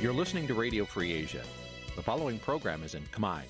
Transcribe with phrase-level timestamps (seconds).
[0.00, 1.42] You're listening to Radio Free Asia.
[1.94, 3.42] The following program is in Khmer.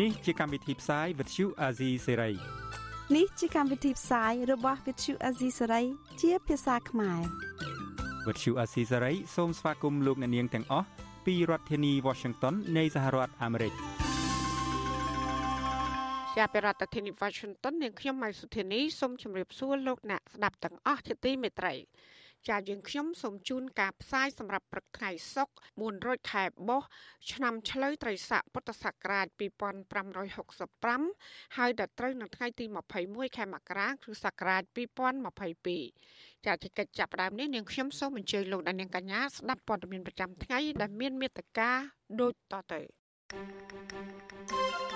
[0.00, 2.34] នេះជាកម្មវិធីផ្សាយ Vuthu Azizi Serai
[3.16, 5.84] នេះជាកម្មវិធីផ្សាយរបស់ Vuthu Azizi Serai
[6.20, 7.20] ជាភាសាខ្មែរ
[8.26, 10.86] Vuthu Azizi Serai សូមស្វាគមន៍លោកអ្នកនាងទាំងអស់
[11.26, 13.72] ពីរដ្ឋធានី Washington នៃសហរដ្ឋអាមេរិក
[16.36, 21.74] ជាប្រធានាធិបតី Washington នាងខ្ញុំម៉ៃសុធានីសូមជម្រាបសួរលោកអ្នកស្ដាប់ទាំងអស់ជាទីមេត្រី
[22.48, 25.54] ចាយើងខ្ញុំសូមជូនការផ្សាយសម្រាប់ព្រឹកថ្ងៃសុក្រ
[25.90, 26.88] 400ខែបុស្ស
[27.32, 29.26] ឆ្នាំឆ្លូវត្រីស័កពុទ្ធសករាជ
[30.36, 32.64] 2565ហើយដល់ត្រូវនៅថ្ងៃទី
[33.00, 34.62] 21ខែមករាគ្រិស្តសករាជ
[35.74, 41.70] 2022ចាជាកិច្ចចាប់ផ្ដើមនេះនាងខ្ញុំសូមអញ្ជើញលោកអ្នកនាងកញ្ញាស្ដាប់ព័ត៌មានប្រចាំថ្ងៃដែលមានមេត្តា
[42.20, 42.80] ដូចតទៅ
[44.50, 44.93] thank you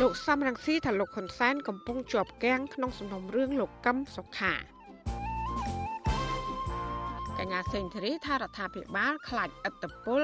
[0.00, 4.54] លោកសំរងស៊ីថាលោកហ៊ុនសែនកំពុងជាប់គាំងក្នុងសំណុំរឿងលោកកឹមសុខា
[7.38, 10.22] កញ្ញាសេងធារីថារដ្ឋាភិបាលខ្លាចអត្តពល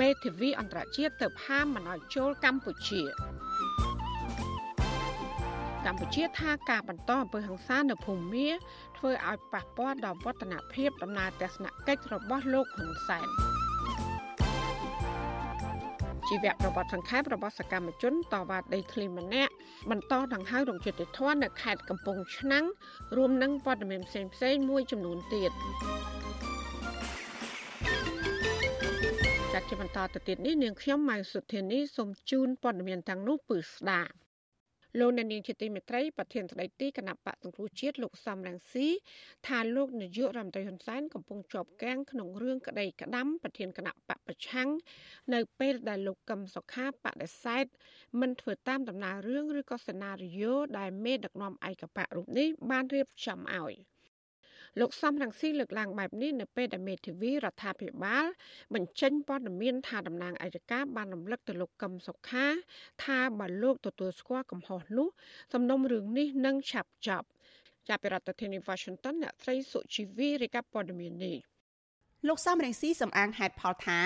[0.00, 3.02] មេធាវីអន្តរជាតិទៅហាមមិនឲ្យចូលកម្ពុជា
[5.86, 8.48] កម្ពុជាថាការបន្តអំពើហិង្សានៅភូមា
[8.96, 13.28] ធ្វើឲ្យប៉ះពាល់ដល់វឌ្ឍនភាពដំណើរទស្សនកិច្ចរបស់លោកហ៊ុនសែន។
[16.28, 19.52] ជីវប្រវត្តិសង្ខេបរបស់សកម្មជនតវ៉ាដីធ្លីម្នាក់
[19.90, 22.64] បន្តដង្ហៅរងយុត្តិធម៌នៅខេត្តកំពង់ឆ្នាំង
[23.16, 25.50] រួមនឹងវត្តមានផ្សេងផ្សេងមួយចំនួនទៀត
[29.52, 34.12] ចាត់ជាបន្តទៅទៀតនេះនាងខ្ញុំម៉ៅសុធានីសូមជូនព័ត៌មានទាំងនោះពឺស្ដាប់
[34.98, 38.88] លោកអ្នកនាងជាទីមេត្រីប្រធានស្ដីទីគណៈបកសង្គ្រោះជាតិលោកសំរងស៊ី
[39.46, 44.68] ថាលោកនាយករដ្ឋមន្ត្រីហ៊ុនសែនកំពុងជាប់គាំងក្នុងរឿងក្តីក្តាំប្រធានគណៈបកប្រឆាំង
[45.34, 47.64] នៅពេលដែលលោកកឹមសុខាបដិសេធ
[48.20, 53.74] មិនធ្វើតាមដំណើររឿងឬក៏សេណារីយ៉ូដែលមេដឹកនាំឯកបករូបនេះបានរៀបចំឲ្យ។
[54.80, 58.24] លោកសំរងស៊ីលើកឡើងបែបនេះនៅពេលដែលមេធាវីរដ្ឋាភិបាល
[58.74, 62.46] បញ្ចេញព័ត៌មានថាតំណាងអัยការបានរំលឹកទៅលោកកឹមសុខា
[63.04, 65.08] ថាបើលោកទទួលស្គាល់កំហុសនោះ
[65.52, 67.26] សំណុំរឿងនេះនឹងឆាប់ចប់
[67.88, 71.36] ចាប់ពីរដ្ឋធានី Washington អ្នកស្រីសុជីវីរាយការណ៍ព័ត៌មាននេះ
[72.28, 73.98] លោកសំរងស៊ីសំអាងហេតុផលថា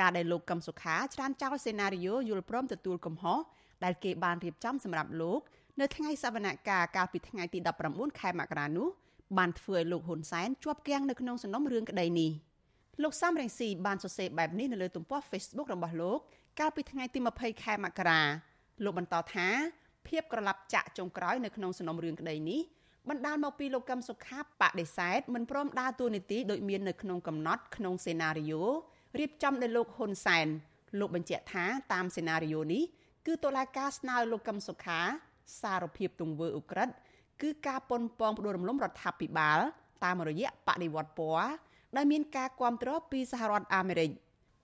[0.00, 3.38] ការដែលលោកកឹមសុខាច្រានចោលសេណារីយ៉ូយល់ព្រមទទួលកំហុស
[3.84, 5.40] ដែលគេបានរៀបចំសម្រាប់លោក
[5.80, 8.88] នៅថ្ងៃសវនកម្មកាលពីថ្ងៃទី19ខែមករានោះ
[9.38, 12.30] បានធ្វើឲ្យលោកហ៊ុនសែនជាប់គាំងនៅក្នុងសំណុំរឿងក្តីនេះ
[13.02, 16.18] លោកសំរងស៊ីបានសរសេរបែបនេះនៅលើទំព័រ Facebook របស់លោក
[16.60, 18.20] កាលពីថ្ងៃទី20ខែមករា
[18.84, 19.48] លោកបន្តថា
[20.08, 22.60] ភាពក្រឡាប់ចាក់ចុងក្រោយនៅក្នុងសំណុំរឿងក្តីនេះ
[23.08, 24.44] បណ្ដាលមកពីលោកកឹមសុខាប
[24.80, 28.64] ដិសេធមិនព្រមដើរតួនាទីដោយមាននៅក្នុងកំណត់ក្នុងសេណារីយ៉ូ
[29.18, 30.46] រៀបចំដោយលោកហ៊ុនសែន
[30.98, 32.82] លោកបញ្ជាក់ថាតាមសេណារីយ៉ូនេះ
[33.26, 35.00] គឺតុលាការស្នើលោកកឹមសុខា
[35.62, 36.94] សារភាពទង្វើឧក្រិដ្ឋ
[37.42, 39.58] គឺការប៉ុនប៉ងផ្ដួលរំលំរដ្ឋាភិបាល
[40.04, 41.48] តាមរយៈបដិវត្តពណ៌
[41.96, 44.10] ដែលមានការគ្រប់គ្រងពីសហរដ្ឋអាមេរិក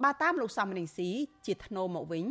[0.04, 1.10] បើតាមលោកសំរងស៊ី
[1.46, 2.24] ជាធ្នូមកវិញ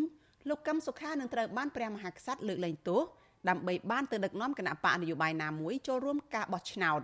[0.50, 3.02] លោកកឹមសុខានឹងត្រូវបានព្រះមហាក្សត្រលើកលែងទោស
[3.50, 7.02] ដើម្បីបានទៅដឹកនាំគណៈបកនយោបាយណាមួយចូលរួមការបោះឆ្នោត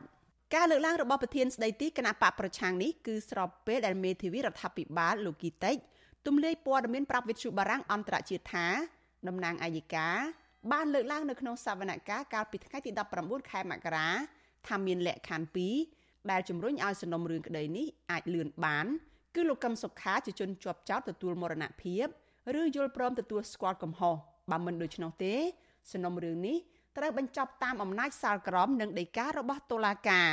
[0.55, 5.75] ការលើកឡើងរបស់ប្រធានស្ដីទីគណៈបកប្រឆាំងនេះគឺស្របពេលដែលមេធាវីរដ្ឋាភិបាលលោកគីតិច
[6.25, 8.67] ទម្លាយព័ត៌មានប្រាប់វិទ្យុបារាំងអន្តរជាតិថា
[9.27, 10.07] តំណាងអាយិកា
[10.71, 12.91] បានលើកឡើងនៅក្នុងសវនកម្មកាលពីថ្ងៃទី
[13.21, 14.09] 19ខែមករា
[14.67, 15.59] ថាមានលក្ខខណ្ឌ
[15.91, 18.85] 2ដែលជំរុញឲ្យសំណុំរឿងក្តីនេះអាចលឿនបាន
[19.35, 22.05] គឺលោកកឹមសុខាជាជនជាប់ចោតទទួលមរណភាព
[22.59, 24.15] ឬយល់ព្រមទទួលស្គាល់កំហុស
[24.51, 25.33] បើមិនដូច្នោះទេ
[25.91, 26.57] សំណុំរឿងនេះ
[26.97, 30.29] ត្រូវបញ្ចប់តាមអំណាចសាលក្រមនិងដីការបស់តុលាការ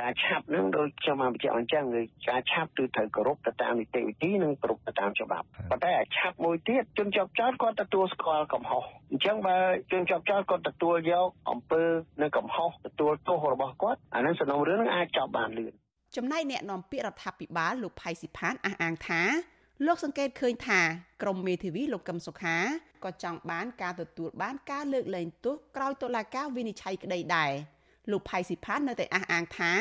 [0.00, 9.56] ការឆាប់នឹងដូចខ្ញុំបានបញ្ជាក់អញ្ចឹងគឺការឆាប់គឺត្រូវគោរពទៅតាមនីតិវិធីនិងគោរពទៅតាមច្បាប់ប៉ុន្តែអាឆាប់មួយទៀតជនជាប់ចោតគាត់ទទួលស្គាល់កំហុសអញ្ចឹងបើ
[9.92, 11.82] ជនជាប់ចោតគាត់ទទួលយកអំពើ
[12.22, 15.72] នៅកំហុសទទួលទោសរបស់គាត់អានឹងសំណុំរឿងនឹងអាចចប់បានលឿន
[16.16, 19.22] ចំណែកអ្នកនាំពាក្យរដ្ឋាភិបាលលោកផៃស៊ីផានអះអាងថា
[19.86, 20.80] លោកសង្កេតឃើញថា
[21.22, 22.56] ក្រមមេធាវីលោកកឹមសុខា
[23.04, 27.52] ក៏ចង់បានការទទួលបានការលើកលែងទោសក្រោយតុលាការវិនិច្ឆ័យក្តីដែរ
[28.10, 29.72] លោកផៃស៊ីផាននៅតែអះអាងថា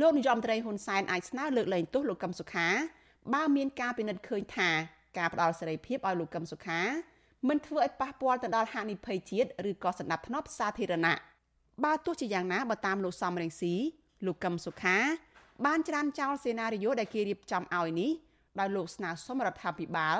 [0.00, 2.68] លោកនាយរដ្ឋមន្ត្រីហ៊ុនសែនអាចស្នើលើកលែងទោសលោកកឹមសុខា
[3.34, 4.70] បើមានការពិនិត្យឃើញថា
[5.18, 6.80] ការផ្ដល់សេរីភាពឲ្យលោកកឹមសុខា
[7.48, 11.18] មិនធ្វើឲ្យប៉ះពាល់ទៅដល់ហានិភ័យជាតិឬក៏សណ្ដាប់ធ្នាប់សាធារណៈ
[11.84, 13.74] បើទោះជាយ៉ាងណាបើតាមលោកសំរងស៊ី
[14.26, 14.96] លោកកឹមសុខា
[15.66, 18.10] បានច្រានចោលសេណារីយ៉ូដែលគេរៀបចំឲ្យនេះ
[18.58, 20.18] ដោយលោកស្នើសុំរដ្ឋាភិបាល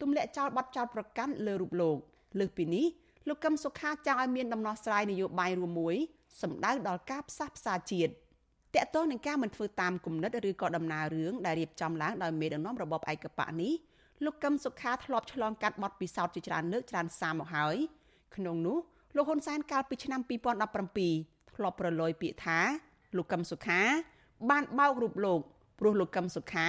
[0.00, 1.98] ទម្លាក់ចោលបទចោលប្រកាន់លើរូបលោក
[2.38, 2.86] លើសពីនេះ
[3.28, 5.96] លោកកឹមសុខាចង់ឲ្យមានដំណោះស្រាយនយោបាយរួមមួយ
[6.42, 13.72] សម្ដៅដល់ការផ្សះផ្សាជាតិតកតងនឹងការមិនធ្វើតាមគំនិតឬក៏ដំណើររឿងដែលរៀបចំឡើងដោយមេដឹកនាំរបបឯកបកនេះ
[14.24, 17.76] លោកកឹមសុខាធ្លាប់ឆ្លងកាត់បទពិសោធន៍ជាច្រើនលើកច្រើនសារមកហើយ
[18.36, 18.78] ក្នុងនោះ
[19.16, 22.58] លោកហ៊ុនសែនកាលពីឆ្នាំ2017ធ្លាប់ប្រឡយពាក្យថា
[23.16, 23.80] លោកកឹមសុខា
[24.50, 25.40] បានបោករូបលោក
[25.80, 26.68] ព្រោះលោកកឹមសុខា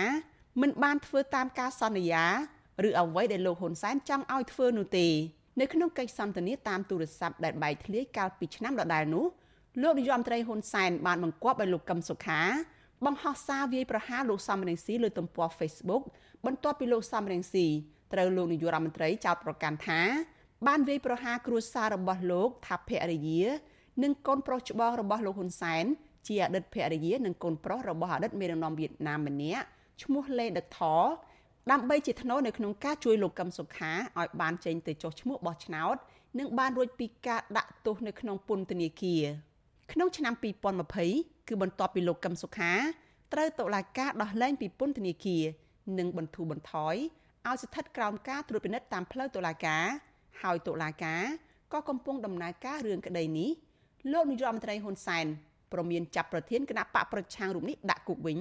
[0.61, 2.25] មិនបានធ្វើតាមការសន្យា
[2.87, 5.07] ឬអ្វីដែលលោកហ៊ុនសែនចង់ឲ្យធ្វើនោះទេ
[5.59, 9.25] នៅក្នុងកិច្ចសន្ទនាតាមទូរស័ព្ទដែលបែកធ្លាយកាលពីឆ្នាំដដែលនោះ
[9.79, 12.41] លោកនាយរដ្ឋមន្ត្រីហ៊ុនសែនបានបង្គាប់ឲ្យលោកកឹមសុខា
[13.05, 16.03] បង្ហោះសារវាយប្រហារលោកសំរងស៊ីលើទំព័រ Facebook
[16.45, 17.67] បន្ទាប់ពីលោកសំរងស៊ី
[18.13, 20.01] ត្រូវលោកនាយករដ្ឋមន្ត្រីចោទប្រកាន់ថា
[20.67, 23.43] បានវាយប្រហារគ្រួសាររបស់លោកថាភរិយា
[24.03, 25.85] និងកូនប្រុសច្បងរបស់លោកហ៊ុនសែន
[26.27, 29.65] ជាអតីតភរិយានិងកូនប្រុសរបស់អតីតមេដឹកនាំវៀតណាមម្នាក់
[30.03, 30.81] ឈ្មោះលេដិតថ
[31.71, 35.95] ដើម្បីជាថ្នូរនៅក្នុងការជួយលោកកឹមសុខាឲ្យបានចេញទៅចុះឈ្មោះបោះឆ្នោត
[36.39, 39.23] និងបានរួចពីការដាក់ទោសនៅក្នុងពន្ធនាគារ
[39.91, 40.33] ក្នុងឆ្នាំ
[40.91, 42.73] 2020គឺបន្ទាប់ពីលោកកឹមសុខា
[43.33, 45.43] ត្រូវតុលាការដោះលែងពីពន្ធនាគារ
[45.99, 46.95] និងបន្ធូរបន្ថយ
[47.47, 49.85] ឲ្យស្ថិតក្រោមការត្រួតពិនិត្យតាមផ្លូវតុលាការ
[50.41, 51.23] ហើយតុលាការ
[51.73, 53.49] ក៏កំពុងដំណើរការរឿងក្តីនេះ
[54.11, 55.25] លោកនាយរដ្ឋមន្ត្រីហ៊ុនសែន
[55.73, 58.39] ប្រមានចាប់ប្រធានគណៈបកប្រឆាំងរូបនេះដាក់គុកវិញ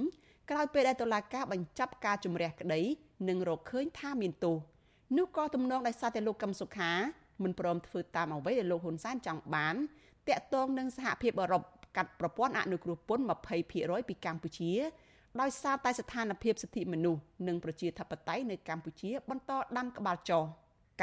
[0.51, 2.81] ក្រោយពេលដែលតុលាការបញ្ចប់ការជំរះក្តី
[3.29, 4.57] និងរកឃើញថាមានទោស
[5.17, 6.93] នោះក៏ទំនងដោយសារតែលោកកឹមសុខា
[7.43, 9.77] មិនព្រមធ្វើតាមអ្វីដែលលោកហ៊ុនសែនចង់បាន
[10.31, 11.63] តាក់ទងនឹងសហភាពអឺរ៉ុប
[11.97, 13.25] កាត់ប្រព័ន្ធអនុគ្រោះពន្ធ
[13.67, 14.73] 20%ពីកម្ពុជា
[15.41, 20.43] ដោយសារតែស្ថានភាពសិទ្ធិមនុស្សនិងប្រជាធិបតេយ្យនៅកម្ពុជាបន្តដាំក្បាលចុះ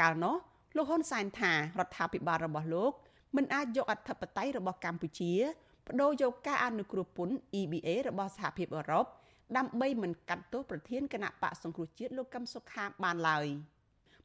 [0.00, 0.36] កាលនោះ
[0.76, 2.92] លោកហ៊ុនសែនថារដ្ឋាភិបាលរបស់លោក
[3.36, 5.32] មិនអាចយកអធិបតេយ្យរបស់កម្ពុជា
[5.86, 9.06] បដូរយកការអនុគ្រោះពន្ធ EBA របស់សហភាពអឺរ៉ុប
[9.56, 13.46] ដើម្បីមិនកាត់ទោសប្រធានគណៈបកសង្គ្រោះជាតិលោកកឹមសុខាបានឡើយ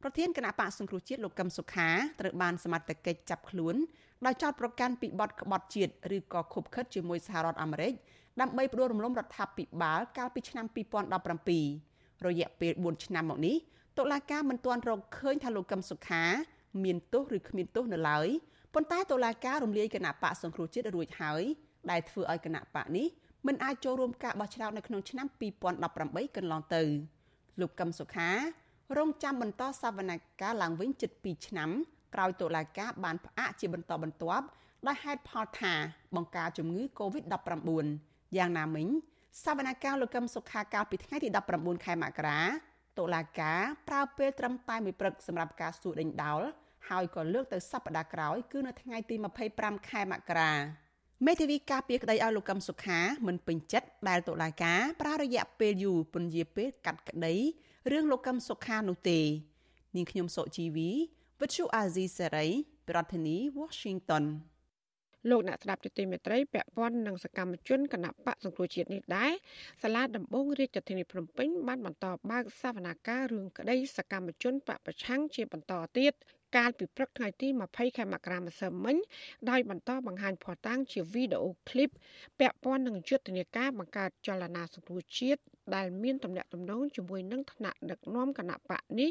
[0.02, 1.90] ប្រធានគណៈបកសង្គ្រោះជាតិលោកកឹមសុខា
[2.20, 3.76] ត្រូវបានសមត្ថកិច្ចចាប់ខ្លួន
[4.26, 7.94] ដោយចោទប្រកាន់ពីបទក្បត់ជាតិឬក៏ខុបខិតជាមួយសហរដ្ឋអាមេរិក
[8.42, 10.66] ដើម្បីផ្ដួលរំលំរដ្ឋាភិបាលកាលពីឆ្នាំ
[11.46, 13.56] 2017រយៈពេល4ឆ្នាំមកនេះ
[13.98, 16.24] តុលាការមិនទាន់រកឃើញថាលោកកឹមសុខា
[16.84, 18.28] មានទោសឬគ្មានទោសនៅឡើយ
[18.74, 21.44] ប៉ុន្តែតុលាការរំលាយគណៈបកសង្គ្រោះជាតិរួចហើយ
[21.92, 23.08] ដែលធ្វើឲ្យគណៈបកនេះ
[23.48, 25.28] មិនអាចចូលរួមការបោះឆ្នោតនៅក្នុងឆ្នាំ
[25.82, 26.84] 2018កន្លងទៅ
[27.60, 28.30] លោកកឹមសុខា
[28.98, 30.12] រងចាំបន្តសវន
[30.42, 31.70] កម្មឡើងវិញជិត2ឆ្នាំ
[32.14, 34.46] ក្រោយតុលាការបានផ្អាកជាបន្តបន្ទាប់
[34.88, 35.74] ដោយហេតុផលថា
[36.16, 37.86] បង្ការជំងឺ Covid-19
[38.38, 38.88] យ៉ាងណាមិញ
[39.44, 42.42] សវនកម្មលោកកឹមសុខាកាលពីថ្ងៃទី19ខែមករា
[43.00, 46.42] តុលាការប្រើពេលត្រឹមតែមួយព្រឹកសម្រាប់ការសួរដេញដោល
[46.90, 49.16] ហើយក៏លើកទៅសប្តាហ៍ក្រោយគឺនៅថ្ងៃទី
[49.52, 50.54] 25ខែមករា
[51.26, 57.36] មេធាវីការពារក្តីឲ្យលោកកឹមសុខាមិនពេញចិត្តដែលតុលាការប្រើរយៈពេលយូរពន្យាពេលកាត់ក្តី
[57.92, 59.20] រឿងលោកកឹមសុខានោះទេ
[59.96, 60.92] នាងខ្ញុំសុជីវី
[61.44, 62.48] វិទ្យុអាស៊ីសេរី
[62.90, 64.24] ប្រធានាធិបតី Washington
[65.30, 69.32] លោកអ្នកស្ដាប់ទទីមេត្រីពាក់ព័ន្ធនឹងសកម្មជនគណៈបកសង្គ្រោះជាតិនេះដែរ
[69.84, 76.14] សាលាដំបងរាជធានីភ្នំពេញបានបន្តបើកសវនាការរឿងក្តីសកម្មជនបកប្រឆាំងជាបន្តទៀត
[76.56, 78.98] កាលពីព្រឹកថ្ងៃទី20ខែមករាម្សិលមិញ
[79.50, 81.90] ដោយបន្តបង្ហាញភស្តុតាងជាវីដេអូឃ្លីប
[82.40, 85.42] ពាក់ព័ន្ធនឹងយុទ្ធនាការបង្កើតចលនាសង្គ្រោះជាតិ
[85.76, 89.10] ដែលមានទំនាក់ទំនងជាមួយនឹងថ្នាក់ដឹកនាំគណៈបកនេះ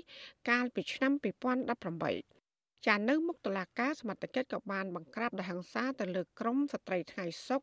[0.50, 7.62] កាលពីឆ្នាំ2018ចានៅមុខតឡាការសមត្ថកិច្ចក៏បានបង្ក្រាបដោយហិង្សាទៅលើក្រុមស្ត្រីថ្ងៃសុក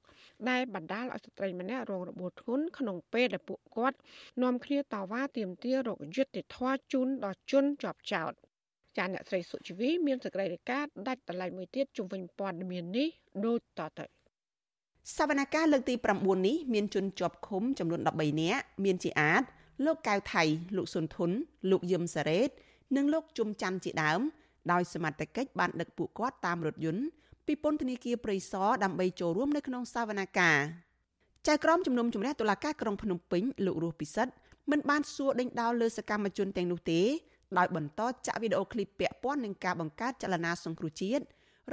[0.50, 3.98] ដែលបណ្ដាលឲ្យស្ត្រីម្នាក់រងរបួសធ្ងន់ក្នុងពេលដែលពួកគាត់
[4.44, 8.33] នាំគ្នាតវ៉ាទាមទាររកយុត្តិធម៌ជូនដល់ជនជាប់ចោត។
[8.99, 13.07] ចាអ្នកស្រីសុជីវីមានសេចក្តីរាយការណ៍ដាច់តឡៃមួយទៀតជុំវិញព័ត៌មាននេះ
[13.45, 14.06] ដូចតទៅ
[15.18, 19.44] សវនកម្មលើកទី9នេះមានជនជាប់ឃុំចំនួន13នាក់មានជាអាច
[19.85, 20.44] លោកកៅថៃ
[20.77, 21.31] លោកសុនធុន
[21.71, 22.49] លោកយឹមសារ៉េត
[22.95, 24.19] និងលោកជុំច័ន្ទជាដើម
[24.71, 27.03] ដោយសមត្ថកិច្ចបានដឹកពួកគាត់តាមរថយន្ត
[27.45, 30.89] ពីពន្ធនាគារព្រៃសរដើម្បីចូលរួមនៅក្នុងសវនកម្ម
[31.47, 34.33] ចៅក្រមជំនុំជម្រះតុលាការក្រុងភ្នំពេញលោករស់ពិសិដ្ឋ
[34.71, 37.01] មិនបានសួរដេញដោលលើសកម្មជនទាំងនោះទេ
[37.57, 41.23] ដោយបន្តចាក់វីដេអូឃ្លីបពាក់ព័ន្ធនឹងការបង្កើតចលនាសង្គ្រោះជាតិ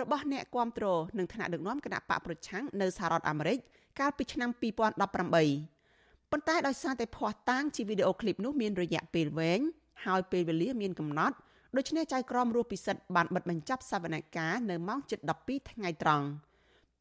[0.00, 0.86] របស់អ្នកគាំទ្រ
[1.18, 3.58] និងថ្នាក់ដឹកនាំគណៈបកប្រឆាំងនៅសហរដ្ឋអាមេរិក
[4.00, 9.60] កាលពីឆ្នាំ2018ប៉ុន្តែដោយសារតែភ័ស្តុតាងជាវីដេអូឃ្លីបនោះមានរយៈពេលវែង
[10.04, 11.36] ហើយពេលវេលាមានកំណត់
[11.76, 14.98] ដូច្នេះចៅក្រមរស់ពិសិដ្ឋបានបិទបញ្ចប់សវនកម្មនៅម៉ោង
[15.34, 16.26] 7:12ថ្ងៃត្រង់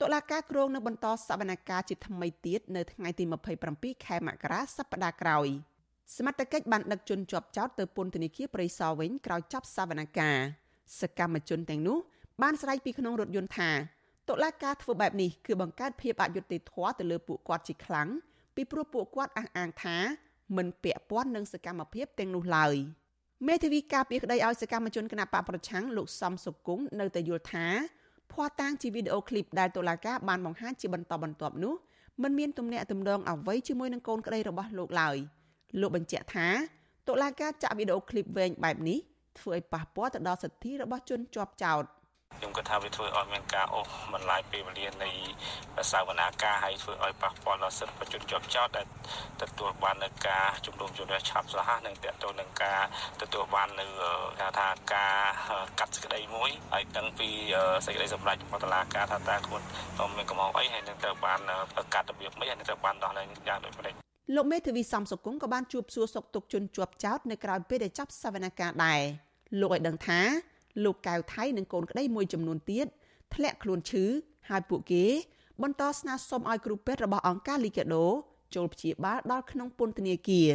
[0.01, 3.23] តុលាការគ្រងនឹងបន្តសវនកម្មជាថ្មីទៀតនៅថ្ងៃទី
[3.65, 5.47] 27ខែមករាសប្តាហ៍ក្រោយ។
[6.13, 10.41] សមត្ថកិច្ចបានដឹកជនជាប់ចោតទៅពន្ធនាគារព្រៃសរវិញក្រោយចាប់សវនកម្ម
[11.01, 11.97] សកម្មជនទាំងនោះ
[12.41, 13.69] បានស្រែកពីក្នុងរថយន្តថា
[14.29, 18.07] តុលាការធ្វើបែបនេះគឺបង្កើតភាពអយុត្តិធម៌ទៅលើពួកគាត់ជាខ្លាំង
[18.55, 19.97] ពីព្រោះពួកគាត់អះអាងថា
[20.57, 22.75] មិនពាក់ព័ន្ធនឹងសកម្មភាពទាំងនោះឡើយ
[23.47, 27.65] មេធាវីការពារក្តីឲ្យសកម្មជនគណបកប្រឆាំងលោកសំសុគង្គនៅតែយល់ថា
[28.31, 31.73] ភ័ស្តុតាងជាវីដេអូឃ្លីបដែលតុលាការបានបង្ហាញជាបន្តបន្ទាប់នោះ
[32.23, 35.17] មិនមានទំនាក់ទំនងអ្វីជាមួយនឹងកូនក្តីរបស់លោកឡើយ។
[35.81, 36.47] លោកបញ្ជាក់ថា
[37.07, 38.99] តុលាការចាក់វីដេអូឃ្លីបវែងបែបនេះ
[39.39, 41.85] ធ្វើឲ្យប៉ះពាល់ទៅដល់សិទ្ធិរបស់ជនជាប់ចោត
[42.37, 45.09] ខ្ញុំគិតថាវាធ្វើឲ្យមានការអូសបន្លាយពេលវេលានៃ
[45.91, 48.85] សាវនាការហើយធ្វើឲ្យប៉ះពាល់ដល់សិទ្ធិប្រជាជនជាប់ចោតដែល
[49.41, 52.81] ទទួលបាននៅការជំនុំជម្រះឆាប់រហ័សនិងតទៅនឹងការ
[53.21, 53.85] ទទួលបាននៅ
[54.39, 55.15] គេថាការ
[55.79, 57.29] កាត់សេចក្តីមួយហើយដឹងពី
[57.85, 59.61] សេចក្តីសម្រេចរបស់តុលាការថាតើខ្លួន
[60.17, 61.39] មានកំហុសអីហើយនឹងត្រូវបាន
[61.93, 69.01] កាត់របៀបមិនហើយនឹងត្រូវបានដោះលែងយ៉ាងដូចម្តេច លោកមេធាវីសំសុគង្គក៏បានជួបសួរសុខទុក្ខជនជាប់ចោតនៅក្រៅពេលដែលចាប់សវនកម្មដែរ
[69.61, 70.19] លោកឲ្យដឹងថា
[70.83, 72.87] លោកកៅថៃនិងកូនក្តីមួយចំនួនទៀត
[73.33, 74.05] ធ្លាក់ខ្លួនឈឺ
[74.49, 75.05] ហើយពួកគេ
[75.61, 78.05] បន្តស្នើសុំឲ្យគ្រូពេទ្យរបស់អង្គការលីកាដូ
[78.55, 80.49] ចូលព្យាបាលដល់ក្នុងពន្ធនាគារ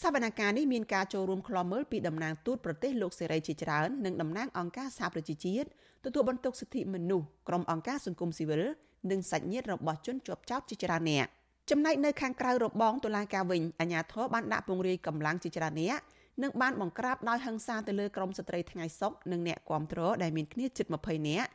[0.00, 5.68] សវនកម្មនេះមានការចូលរួមក្លំមើលពីតំណាងទូតប្រទេសលោកសេរីជាច្រើននិងតំណាងអង្គការសហប្រជាជាតិ
[6.04, 8.62] ទទួលបន្ទុកសិទ្ធិមនុស្សក្រុមអង្គការសង្គមស៊ីវិល
[9.10, 11.28] និងសាច់ញាតិរបស់ជនជាប់ចោតជាច្រើនអ្នក
[11.70, 16.00] ចំណែកនៅខាងក្រៅរបងតុលាការវិញអាជ្ញាធរបានដាក់ពង្រាយកម្លាំងជាច្រើនអ្នក
[16.42, 21.48] និងបានបង្ក្រាបដោយហិង្សាទៅលើក្រុមស្ត្រីថ្ងៃសុកនិងអ្នកគាំទ្រដែលមានគ្នាជិត20នាក់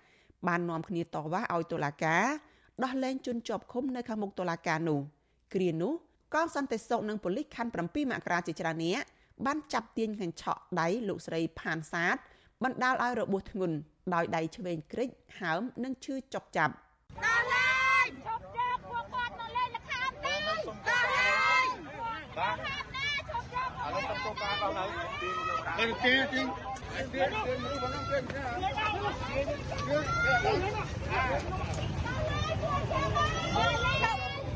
[0.48, 2.26] បាននាំគ្នាតវ៉ាឲ្យតុលាការ
[2.84, 5.00] ដោះលែងជនជាប់ឃុំនៅខាងមុខតុលាការនោះ
[5.54, 5.94] គ្រានោះ
[6.36, 9.06] កងសន្តិសុខនិងប៉ូលីសខណ្ឌ7មករាជាច្រើននាក់
[9.46, 12.16] បានចាប់ទាញកញ្ឆក់ដៃលោកស្រីផានសាទ
[12.64, 13.76] បណ្ដាលឲ្យរបួសធ្ងន់
[14.14, 15.10] ដោយដៃឆ្វេងគ្រិច
[15.40, 16.74] ហើមនិងឈឺចុកចាប់
[17.26, 21.66] ដល់ហើយឈប់ជើងពួកគាត់នៅលេងលខាមទៅដល់ហើយ
[22.38, 22.58] បាទ
[23.88, 26.42] ឥឡូវ សុំទៅការដល់ហើយទៅគេទី
[27.12, 28.42] ទីទីមនុស្សបងគេគេ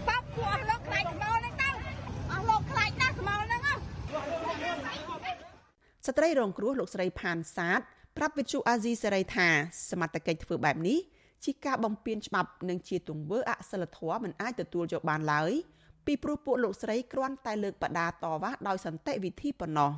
[0.08, 1.70] បាក់ពួកលោកខ្លាចស្មោលហ្នឹងទៅ
[2.32, 3.62] អស់លោកខ្លាចណាស់ស្មោលហ្នឹង
[6.08, 7.80] ស្ត្រីរងគ្រោះលោកស្រីផានសាទ
[8.18, 9.48] ប្រាប់វិទ្យុអាស៊ីសេរីថា
[9.90, 11.00] សមត្ថកិច្ចធ្វើបែបនេះ
[11.46, 15.52] ជាការបំពានច្បាប់និងជាទង្វើអសិលធម៌មិនអាចទទួលយកបានឡើយ
[16.06, 18.12] ពីព្រោះពួកលោកស្រីគ្រាន់តែលើកបដាត
[18.44, 19.92] វ៉ាដោយសន្តិវិធីប៉ុណ្ណោះ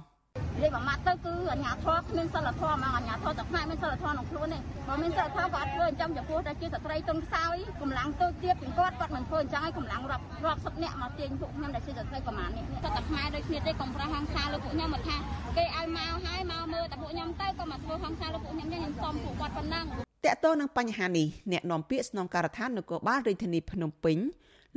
[0.55, 15.17] និយាយមួយម៉ាត់ទៅគឺអាញាធរគ្មានសិលធម៌ហ្មងអាញាធរតែផ្នែកមានសិលធម៌ក្នុងខ្លួនទេបើមានសិលធម៌ក៏អត់ធ្វើអញ្ចឹងចំពោះតែជាស្ត្រីទុនខ្សោយកម្លាំងទូទៀតពីគាត់គាត់មិនធ្វើអញ្ចឹងឲ្យកម្លាំងរាប់រាប់សិបនាក់មកទាញពួកខ្ញុំដែលជាស្ត្រីប្រហែលនេះគាត់តែផ្នែកដូចគ្នាទេកុំប្រោះហង្សាលើពួកខ្ញុំមកថា
[15.57, 19.85] គេឲ្យមកហើយមកមើលតែពួកខ្ញុំទៅក៏មកធ្វើហង្សាលើពួកខ្ញុំខ្ញុំសុំពួកគាត់ប៉ុណ្ណឹង
[20.25, 24.17] តកតទៅនឹងបញ្ហានេះអ្នកនាំពាក្យស្នងការដ្ឋាននគរបាលរាជធានីភ្នំពេញ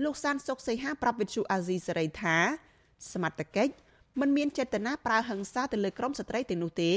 [0.04, 2.36] លោកសានសុកសីហាប្រាប់វិទ្យុអាស៊ីសេរីថា
[3.12, 3.72] សមត្ថកិច្ច
[4.20, 6.92] មិនមានចេតនាប្រើហិង្សាទៅលើក្រុមស្ត្រីទាំងនោះទេ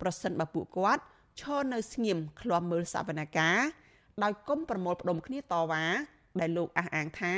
[0.00, 1.02] ប្រសិនបើពួកគាត់
[1.40, 3.64] ឈរនៅស្ងៀមឃ្លាំមើលសវនកម្ម
[4.22, 5.84] ដោយគុំប្រមូលផ្ដុំគ្នាតវ៉ា
[6.40, 7.34] ដែលលោកអះអាងថា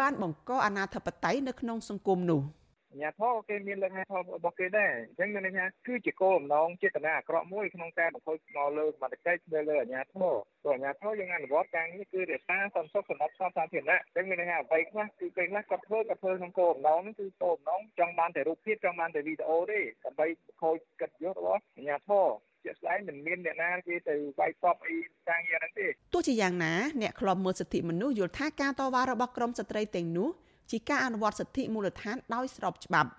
[0.00, 2.40] បានបង្កអនាធិបតេយ្យនៅក្នុងសង្គមនោះ។
[2.96, 4.04] ញ្ញាធរគេមានលក្ខណៈ
[4.36, 22.26] របស់គេដែរអញ្ចឹងមានន័យថាគឺជាគោលបំណងចេតនាអាក្រក់មួយក្នុងការបង្ខូចមកលើសមត្ថកិច្ចទៅលើអាញាធរព្រោះអាញាធរយើងអនុវត្តការងារគឺរក្សាសន្តិសុខសម្រាប់សាធារណៈអញ្ចឹងមានន័យថាអ្វីខ្លះគឺពេលខ្លះគាត់ធ្វើគាត់ធ្វើក្នុងគោលបំណងហ្នឹងគឺគោលបំណងចង់បានតែរូបភាពចង់បានតែវីដេអូទេដើម្បីបង្ខូចកិត្តិយសរបស់អាញាធរ
[22.64, 24.96] ជាក់ស្ដែងមិនមានអ្នកណាគេទៅវាយតបអី
[25.28, 30.28] ការងារហ្នឹងទេទោះជាយ៉ាងណាអ្នកខ្លំមើលសិទ្ធិមនុស្សយល់ថាការតវ៉ារបស់ក្រមស្ត្រីទាំងនោះ
[30.70, 33.10] ជាការអនុវត្តសិទ្ធិមូលដ្ឋានដោយស្របច្បាប់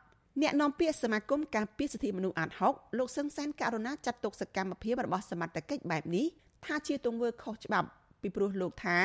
[0.41, 6.25] អ្នកនាំពាក្យសមាគមការពារសិទ្ធិមនុស្សអាត6លោកសឹងសានករណាចាត់ទុកសកម្មភាពរបស់សមត្ថកិច្ចបែបនេះ
[6.65, 7.87] ថាជាទង្វើខុសច្បាប់
[8.21, 8.97] ពីព្រោះលោកថា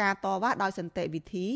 [0.00, 1.46] ការតវ៉ាដោយសន្តិវិធី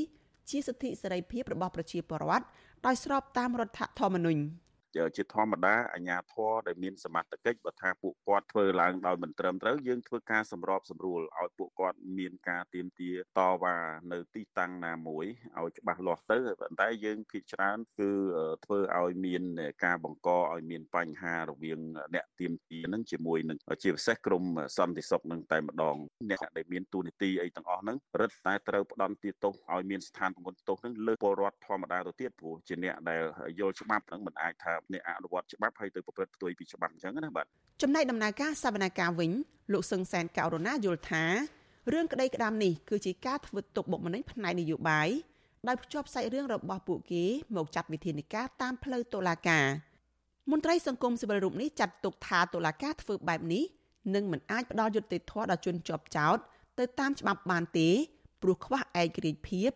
[0.50, 2.44] ជាសិទ្ធិសេរីភាពរបស់ប្រជាពលរដ្ឋ
[2.87, 4.40] ដោយស្របតាមរដ្ឋធម្មនុញ្ញ
[5.16, 13.76] ជាធម្មតាអាជ្ញាធរដែលមានសមត្ថកិច្ចបើថាពួកគាត់ធ្វើឡើងដោយមិនត្រឹមត្រូវយើងធ្វើការសម្របសម្រួលឲ្យពួកគាត់មានការទៀមទាតវ៉ា
[14.12, 15.26] នៅទីតាំងណាមួយ
[15.59, 18.11] ឲ្យច្បាស់លាស់ទៅប៉ុន្តែយើងភាគច្រើនគឺ
[18.64, 19.42] ធ្វើឲ្យមាន
[19.85, 21.80] ការបង្កឲ្យមានបញ្ហារវាង
[22.14, 24.44] អ្នកទៀមទានឹងជាមួយនឹងជាពិសេសក្រម
[24.76, 25.97] សន្តិសុខនឹងតែម្ដង
[26.30, 33.23] អ្នកដែលមានទូនីតិអីទាំងអស់ហ្នឹងរឹតតែត្រូវផ្ដន់ទាទោសឲ្យមានស្ថានពង្រឹងទោសហ្នឹងលើពលរដ្ឋធម្មតាទៅទៀតព្រោះជាអ្នកដែល
[33.61, 37.46] យល់ច្បាប់ហ្នឹងមិនអាចថាអ្នកអនុវត្តច្បាប់ហើយទៅប្រព្រឹត្តផ្ទុយពីច្បាប់អញ្ចឹងណាបាទ
[37.82, 39.30] ចំណែកដំណើរការសវនកម្មវិញ
[39.72, 41.25] លោកសឹងសែនកោរណាយល់ថា
[41.92, 45.08] រឿងក្តីក្តាមនេះគឺជាការធ្វើទុកបុកម្នេញផ្នែកនយោបាយ
[45.68, 47.25] ដោយភ្ជាប់សាច់រឿងរបស់ពួកគេ
[47.56, 49.66] មកចាត់វិធានការតាមផ្លូវតុលាការ
[50.50, 53.64] មន្ត្រីសង្គមស៊ីវិលរូបនេះចាត់ទុកថាតុលាការធ្វើបែបនេះ
[54.14, 56.38] នឹងមិនអាចផ្ដល់យុត្តិធម៌ដល់ជនជាប់ចោត
[56.78, 57.88] ទៅតាមច្បាប់បានទេ
[58.42, 58.80] ព្រោះខ្វះឯ
[59.16, 59.70] ករាជ្យភាព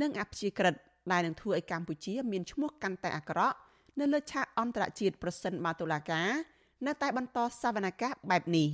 [0.00, 0.74] និងអព្យាក្រឹត
[1.12, 3.56] ដែលនឹងធ្វើឲ្យកម្ពុជាមានឈ្មោះកាន់តែអាក្រក់
[3.98, 6.28] នៅលើឆាកអន្តរជាតិប្រសិនបើតុលាការ
[6.86, 8.68] នៅតែបន្តសវនកម្មបែបនេះ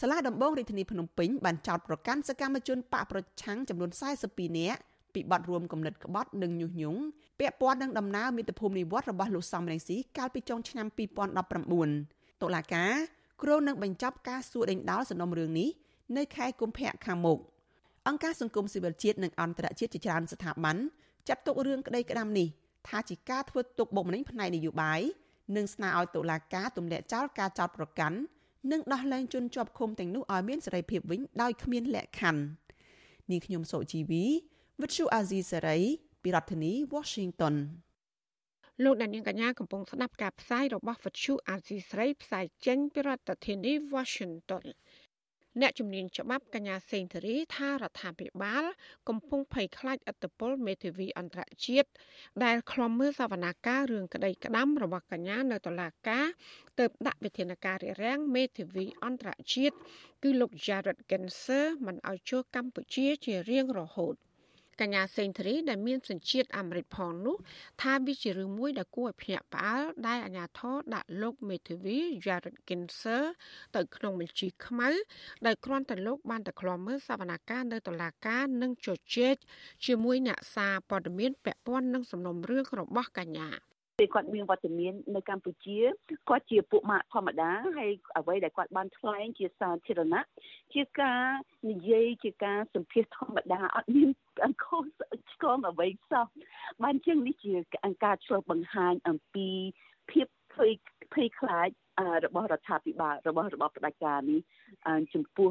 [0.00, 3.90] សាលាដំបងរាជធានីភ្នំពេញបានចោទប្រកាន់សកម្មជនបកប្រឆាំងចំនួន
[4.24, 4.80] 42នាក់
[5.14, 7.00] ពីបទរួមគំនិតក្បត់និងញុះញង់
[7.38, 10.86] ពាក់ព័ន្ធនឹងដំណើរមាតុភូមិនិវត្តរបស់លោកសំរងស៊ីកាលពីចុងឆ្នាំ
[11.64, 12.92] 2019តុលាការ
[13.42, 15.68] គ្រោងនឹងបញ្ចប់ការសួរដេញដោលសំណុំរឿងនេះ
[16.16, 17.38] នៅខែកុម្ភៈខាងមុខ
[18.08, 20.76] អង្គការសង្គមស៊ីវិលជាតិនិងអន្តរជាតិជាច្រើនស្ថាប័ន
[21.28, 22.48] ចាត់ទុករឿងក្តីក្តាំនេះ
[22.88, 25.00] ថាជាការធ្វើទុកបុកម្នេញផ្នែកនយោបាយ
[25.56, 28.18] និងស្នើឲ្យតុលាការទម្លាក់ចោលការចោទប្រកាន់
[28.70, 32.42] និងដោះលែងជនជាប់ឃុំទាំងនោះឲ្យមានសេរីភាពវិញដោយគ្មានលក្ខខណ្ឌ
[33.30, 34.24] នាងខ្ញុំសុជីវី
[34.80, 35.78] វិទ្យុអាស៊ីសេរី
[36.22, 37.54] ពីរដ្ឋធានី Washington
[38.84, 44.64] លោកដានៀងកញ្ញាកំពុងស្ដាប់ការផ្សាយរបស់វិទ្យុអាស៊ីសេរីផ្សាយចេញពីរដ្ឋធានី Washington
[45.60, 48.64] អ្នកជំនាញច្បាប់កញ្ញាសេងធារីថារដ្ឋាភិបាល
[49.08, 51.88] កំពុងភ័យខ្លាចអត្តពលមេធាវីអន្តរជាតិ
[52.44, 56.26] ដែលខ្លំមើលសវនាការរឿងក្តីក្តាំរបស់កញ្ញានៅតុលាការ
[56.78, 59.76] ទើបដាក់វិធានការរារាំងមេធាវីអន្តរជាតិ
[60.22, 64.16] គឺលោក Jared Genser មិនឲ្យចូលកម្ពុជាជារៀងរហូត។
[64.80, 67.36] កញ្ញាសេងធារីដែលមានសញ្ជាតិអាមេរិកផងនោះ
[67.82, 73.24] ថាវាជារឿងមួយដែលគួរឲ្យភ្ញាក់ផ្អើលដែលអាញាធរដាក់លោកមេធាវី Jared Kinser
[73.76, 74.90] ទៅក្នុងបញ្ជីខ្មៅ
[75.46, 79.36] ដោយគ្រាន់តែលោកបានតែឃ្លាំមើលសវនកម្មនៅតុលាការនិងជជែក
[79.86, 85.78] ជាមួយអ្នកសារព័ត៌មានពាក់ព័ន្ធនឹងសំណុំរឿងរបស់កញ្ញា ពេលគាត់មានវត្តមាននៅកម្ពុជា
[86.28, 90.24] គាត់ជាពួកម៉ាកធម្មតាហើយអ្វីដែលគាត់បានថ្លែងជាសាធារណៈ
[90.74, 91.22] ជាការ
[91.70, 94.08] និយាយជាការសម្ភាសធម្មតាអត់មាន
[94.44, 94.66] អង្គ
[95.32, 96.26] ឆ្កងអ្វីសោះ
[96.82, 97.54] បានជាងនេះជា
[98.04, 99.48] ការឆ្លុះបង្ហាញអំពី
[100.10, 100.70] ភាពភ័យ
[101.14, 101.68] ភ័យខ្លាច
[102.24, 104.40] របស់រដ្ឋាភិបាលរបស់របបផ្ដាច់ការនេះ
[105.14, 105.50] ចំពោះ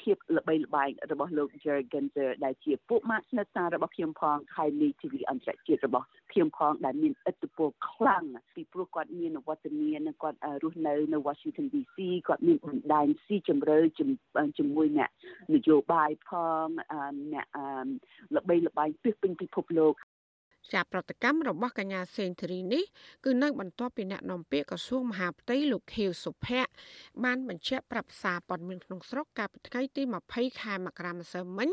[0.00, 8.24] ភាពល្បីល្បាញរបស់លោក Jerry Genzer ដែលជាពួកម៉ាក់ស្និទ្ធស្នាលរបស់ខ្ញុំផងហើយនៃ TV អន្តរជាតិរបស់ខ្ញុំផងដែលមានឥទ្ធិពលខ្លាំង
[8.54, 11.96] ពីព្រោះគាត់មានវត្តមាននិងគាត់រស់នៅនៅ Washington DC
[12.28, 13.78] គាត់មានបណ្ដាញស៊ីជម្រៅ
[14.58, 15.10] ជាមួយអ្នក
[15.54, 16.30] នយោបាយផ
[16.66, 16.68] ង
[17.32, 17.46] អ្នក
[18.36, 19.94] ល្បីល្បាញពីពេញពិភពលោក
[20.72, 22.84] ជាប្រតិកម្មរបស់កញ្ញាសេងធារីនេះ
[23.24, 26.70] គឺនៅបន្ទាប់ពីអ្នកនាំពាក្យក្រសួងមហាផ្ទៃលោកខៀវសុភ័ក្រ
[27.24, 30.02] បានបញ្ជាក់ប្រាប់សារព័ត៌មានក្នុងស្រុកកាលពីថ្ងៃទី
[30.32, 31.68] 20ខែមករាម្សិលមិញ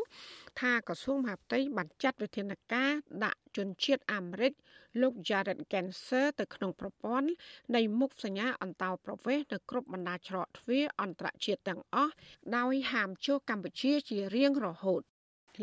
[0.59, 2.91] ថាក្រសួងមហាផ្ទៃបានចាត់វិធានការ
[3.23, 4.53] ដាក់ជនជាតិអាមេរិក
[5.01, 7.29] លោក Jared Genser ទៅក្នុងប្រព័ន្ធ
[7.75, 12.13] នៃមុខសញ្ញាអន្តោប្រវេសន៍នៅគ្រប់បណ្ដាច្រកទ្វារអន្តរជាតិទាំងអស់
[12.57, 15.01] ដោយហាមចូលកម្ពុជាជារៀងរហូត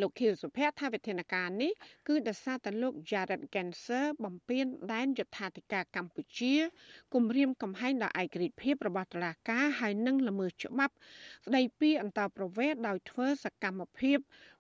[0.01, 1.73] លោកខៀវសុភ័ក្រថាវិធានការនេះ
[2.09, 6.55] គឺដោយសារតែលោក Jared Genser បំពេញដែនយុត្ថាធិការកម្ពុជា
[7.15, 10.95] គម្រាមកំហែងដល់ឯករាជ្យភាពរបស់តុលាការហើយនឹងល្មើសច្បាប់
[11.47, 14.19] ស្ដីពីអន្តរប្រវេសន៍ដោយធ្វើសកម្មភាព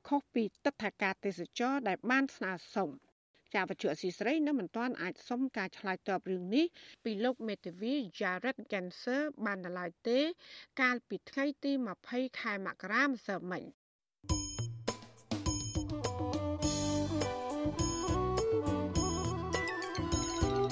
[0.09, 2.91] ខុសពីទឹកថាការទេសចរដែលបានស្នើសុំ
[3.55, 6.67] ចាវជអសីស្រីនៅមិនទាន់អាចសុំការឆ្លើយតបរឿងនេះ
[7.05, 10.19] ពីលោកមេធាវី Jared Genser បាននៅឡើយទេ
[10.81, 11.73] កាលពីថ្ងៃទី
[12.07, 13.65] 20ខែមករាម្សិលមិញ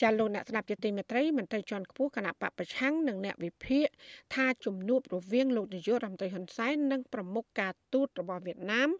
[0.00, 3.86] ចាលោកអ្នកស្ដាប់ជាទីមេត្រីមន្ត្រីជាន់ខ្ពស់គណៈបពប្រឆាំងនិងអ្នកវិភាគ
[4.34, 8.90] ថាជំនួបរវាងលោកនាយករដ្ឋមន្ត្រីហ៊ុនសែននិងប្រមុខការទូតរបស់វៀតណាម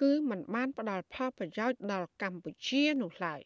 [0.00, 3.40] គឺมันបានផ្ដល់ផលប្រយោជន៍ដល់កម្ពុជានោះឡើយ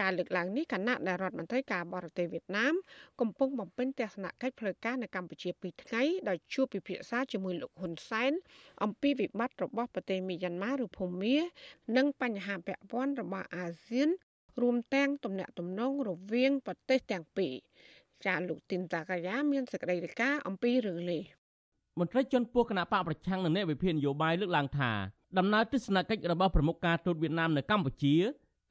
[0.00, 2.74] ការលើកឡើងនេះគណៈដែលរដ្ឋមន្ត្រីការបរទេសវៀតណាម
[3.20, 8.32] កំពុងបំពេញទស្សនកិច្ចផ្លូវការនៅកម្ពុជា2ថ្ងៃដោយជួបពិភាក្សាជាមួយលោកហ៊ុនសែន
[8.82, 11.36] អំពីវិបត្តិរបស់ប្រទេសមីយ៉ាន់ម៉ាឬភូមា
[11.96, 14.10] និងបញ្ហាពាក់ព័ន្ធរបស់អាស៊ាន
[14.62, 17.54] រួមទាំងទំនាក់ទំនងរវាងប្រទេសទាំងពីរ
[18.26, 21.22] ចាលោកទីនតាកាយ៉ាមានសេចក្តីរាយការណ៍អំពីរឿងនេះ
[21.98, 24.90] មន្ត្រីជាន់ពោះគណៈបកប្រឆាំងនៅអ្នកវិភាគនយោបាយលើកឡើងថា
[25.38, 28.16] ដំណើរទស្សនកិច្ចរបស់ប្រមុខការទូតវៀតណាមនៅកម្ពុជា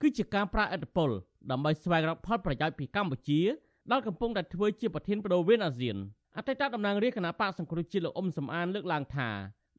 [0.01, 1.09] គឺជាការប្រាអិតពល
[1.51, 3.41] ដើម្បីស្វែងរកផលប្រយោជន៍ពីកម្ពុជា
[3.91, 5.97] ដែលកំពុងតែធ្វើជាប្រធានបដូវវេនអាស៊ាន
[6.37, 9.29] អតីតតំណាងរាជគណៈបកសង្គ្រោះជាតិលោកអ៊ុំសំអានលើកឡើងថា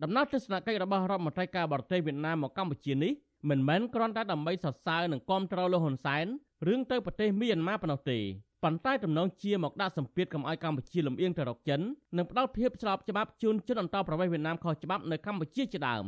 [0.02, 3.12] ដំណើរទស្សនកិច្ចរបស់រដ្ឋមន្ត្រីការបរទេសវៀតណាមមកកម្ពុជានេះ
[3.48, 6.26] មិនមែនគ្រាន់តែដើម្បីសរសើរនិងគាំទ្រលោកហ៊ុនសែន
[6.66, 8.18] រឿងទៅប្រទេសមីយ៉ាន់ម៉ាប៉ុណ្ណោះទេ
[8.62, 11.80] ប៉ុន្តែទំនងជាមកដាក់សម្ពាធកុំឲ្យកម្ពុជាលំអៀងទៅរកចិន
[12.16, 16.06] និងផ្ដល់ភាពស្របច្បាប់ជូនជនអន្តោប្រវេសន៍វៀតណាមខុសច្បាប់នៅកម្ពុជាជាដើម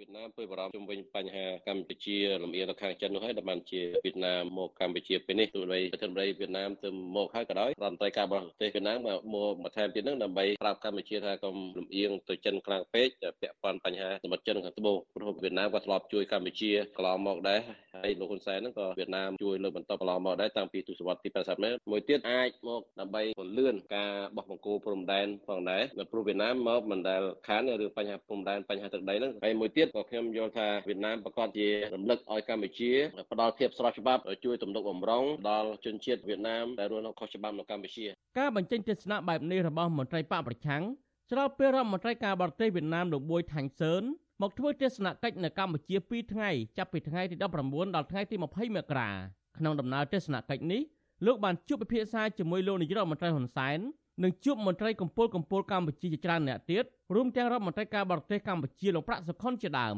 [0.00, 13.08] វៀតណាមព្រួយបារម្ភជុំវិញបញ្ហាកម្ពុជាលំអៀងទៅខាងចិននោះហើយដែលបានជាវៀតណាមមកកម្ពុជាពេលនេះទោះបីប្រធានបតីវៀតណាមទៅមកហើយក៏ដោយរដ្ឋមន្ត្រីការបរទេសវៀតណាមមកមកបន្ថែមទៀតនឹងដើម្បីប្រាប់កម្ពុជាថាកុំលំអៀងទៅចិនខ្លាំងពេក
[13.40, 17.60] ពាក់ព័ន្ធបញ្ហាសមុទ្រចិនខាងត្បូងព្រោះវៀតណាមក៏ធ្លាប់ជួយកម្ពុជាកន្លងមកដែរ
[17.96, 32.92] ហើយលោកហ៊ុនសែនហ្នឹងក៏វៀតណាមជួយលើកបន្តកន្លងមកដែរតាំងពីទសវត្សរ៍ទី80ម៉ែមួយទៀតអាចមកដើម្បីពន្លឿនការបោះបង្គោលព្រំដែនផងដែរនៅព្រោះវៀតណាមមកមិនដែលខានរឿងបញ្ហាព្រំដែនបញ្ហាទឹកដីហ្នឹងហើយមួយទៀតក៏ខ្ញុំយល់ថាវៀតណាមប្រកាសជារំលឹកឲ្យកម្ពុជា
[33.32, 38.06] ផ្ដល់ភាពស្រស់ច្បាប់ជួយទំនុកបំរុងដល់ជនជាតិវៀតណាមដែលរស់នៅខុសច្បាប់នៅកម្ពុជា
[38.38, 40.82] ការបញ្ចេញទស្សនៈបែបនេះរបស់មន្ត្រីបកប្រឆាំង
[41.30, 44.02] ច្រត់ពេលរដ្ឋមន្ត្រីការបរទេសវៀតណាមលោកបួយថាញ់សឿន
[44.42, 49.10] មកធ្វើទស្សនកិច្ចនៅកម្ពុជា2ថ្ងៃចាប់ពីថ្ងៃទី19ដល់ថ្ងៃទី20មករា
[49.58, 50.82] ក្នុងដំណើរទស្សនកិច្ចនេះ
[51.26, 53.78] លោកបានជួបពិភាក្សាជាមួយលោកនាយករដ្ឋមន្ត្រីហ៊ុនសែន
[54.22, 59.96] និងជួបមន្ត្រីកម្ពុជាកម្ពុជាកម្ពុជាជាច្រើនអ្នកទៀតរួមទាំងរដ្ឋមន្ត្រីការបរទេសកម្ពុជាលោកប្រាក់សុខុនជាដើម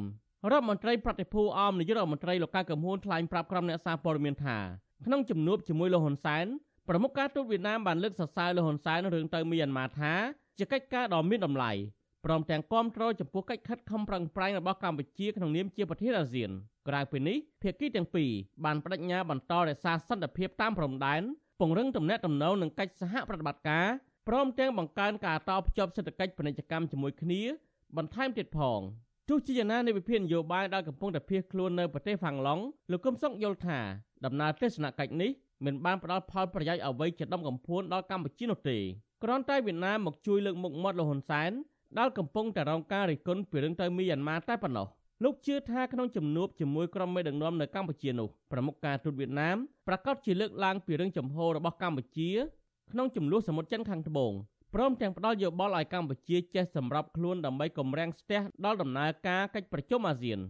[0.50, 4.59] រដ្ឋមន្ត្រីប្រតិភូអមនាយករដ្ឋមន្ត្រីលោកកៅកំហួនថ្លែងប្រាប់ក្រុមអ្នកសារព័ត៌មានថា
[5.06, 6.46] ក្នុងជំនួបជាមួយលោកហ៊ុនសែន
[6.88, 10.12] ប្រមុខការទូតវៀតណាមបានលើកសរសើរលោកហ៊ុនសែនរឿងទៅមីយ៉ាន់ម៉ាថា
[10.59, 11.72] ជាកិច្ចការដ៏មានតម្លៃ
[12.24, 16.50] ព្រមទាំងគាំទ្រចំពោះកិច្ចខិតខំប្រឹងប្រែងរបស់កម្ពុជាក្នុងនាមជាប្រធានអាស៊ាន
[16.88, 18.30] ក្រៅពីនេះភាគីទាំងពីរ
[18.64, 21.22] បានបដិញ្ញាបន្តរក្សាសន្តិភាពតាមព្រំដែន
[21.61, 23.87] ពង្រឹងទំនាក់ទំនងនិងកិច្ចសហប្រតិបត្តិការ
[24.28, 27.40] ព្រមទាំងបង្កើនការតភ្ជាប់សេដ្ឋកិច្ចពាណិជ្ជកម្មជាមួយគ្នា
[27.96, 28.80] បន្ថែមទៀតផង
[29.28, 33.78] ទោះជាយ៉ាងណានៃវិភាគនយោបាយដែលកំពុងតែភៀសខ្លួននៅប្រទេសហ្វាំងឡង់លោកកឹមសុខយល់ថា
[34.24, 35.30] ដំណើរទស្សនកិច្ចនេះ
[35.64, 38.78] មិនបានផ្ដល់ផលប្រយោជន៍អ្វីជាដំកំភួនដល់កម្ពុជានោះទេ
[39.22, 41.50] គ្រាន់តែវៀតណាមមកជួយលើកមុខមាត់លោកហ៊ុនសែន
[41.98, 44.87] ដែលកំពុងតែរងការរិះគន់ពីរឿងទៅមីយ៉ាន់ម៉ាតែប៉ុណ្ណោះ
[45.24, 49.56] លោកជឿថាក្នុងជំនួបជាមួយក្រុមមេដឹកនាំនៅកម្ពុជានោះប្រមុខការទូតវៀតណាម
[49.88, 52.30] ប្រកាសជាលើកឡើងពីរឿងចំហរបស់កម្ពុជា
[52.92, 54.33] ក្នុងចំនួនសមុទ្រចិនខាងត្បូង
[54.74, 60.40] ព្រមទាំងផ្ដល់យោបល់ឲ្យកម្ពុជាចេះសម្របខ្លួនដើម្បីគម្រាំងស្ទះដល់ដំណើរការកិច្ចប្រជុំអាស៊ាន។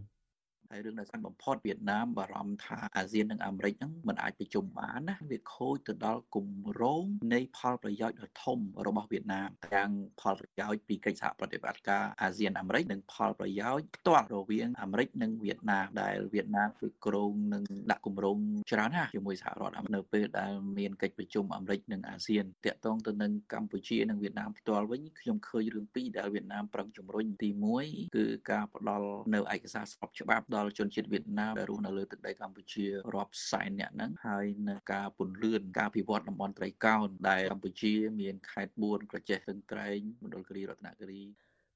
[0.73, 7.03] ហើយរឿងដែលសំបំផុតវៀតណាមបារម្ភថាអាស៊ាននិងអាមេរិកហ្នឹងមិនអាចប្រជុំបានណាវាខូចទៅដល់គម្រោង
[7.33, 18.37] នៃផលប្រយោជន៍ដ៏ធំរបស់វៀតណាមទាំងផលប្រយោជន៍ពីកិច្ចសហប្រតិបត្តិការអាស៊ានអាមេរិកនិងផលប្រយោជន៍ផ្ទាល់រវាងអាមេរិកនិងវៀតណាមដែលវៀតណាមធ្វើគ្រោងនឹងដាក់គម្រោង
[18.71, 27.49] ច្រើនណាស់ជាមួយសហរដ្ឋអាមេរិកនៅពេលដែលមានកិច្ចប្រជុំអាមេរិកនិងអាស៊ានតាក់ទងទៅនឹងកម្ពុជានិងវៀតណាមផ្ទាល់វិញខ្ញុំឃើញរឿងពីរដែលវៀតណាមប្រឹងជំរុញទី
[27.83, 41.21] 1គឺការផ្ដល់នៅឯកសារស្របច្បាប់ដល់ជនជាតិវៀតណាមដែលរស់នៅលើទឹកដីកម្ពុជារាប់សែនអ្នកហ្នឹងហើយនៅការពន្លឿនការពិវត្តតំបន់ត្រីកោណដែលកម្ពុជាមានខេត្ត4ក្រចេះស្ទឹងត្រែងមណ្ឌលគិរីរតនគិរី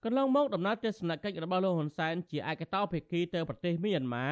[0.03, 4.27] កន្លងមកដំណើរទស្សនកិច្ចរបស់លោកហ៊ុនសែនជាឯកតោភាគីទៅប្រទេសមីយ៉ាន់ម៉ា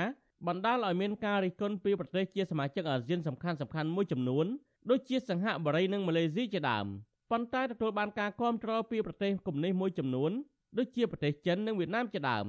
[0.47, 4.45] បណ្ដាលឲ្យមានការរិះគន់ពីប្រទេសជាសមាជិកអាស៊ានសំខាន់សំខាន់មួយចំនួន
[4.89, 6.85] ដូចជាសង្ហបុរីនិងម៉ាឡេស៊ីជាដើម
[7.31, 10.31] ប៉ុន្តែទទួលបានការគាំទ្រពីប្រទេសកុម្មុយនីសមួយចំនួន
[10.77, 12.45] ដូចជាប្រទេសចិននិងវៀតណាមជាដើម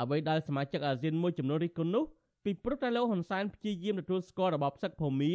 [0.00, 2.04] អ្វីដែលសមាជិកអាស៊ានមួយចំនួនរិះគន់នោះ
[2.44, 5.32] ពីព្រោះតែលោកហ៊ុនសែនព្យាយាមទទួលស្គាល់របបសឹកភូមា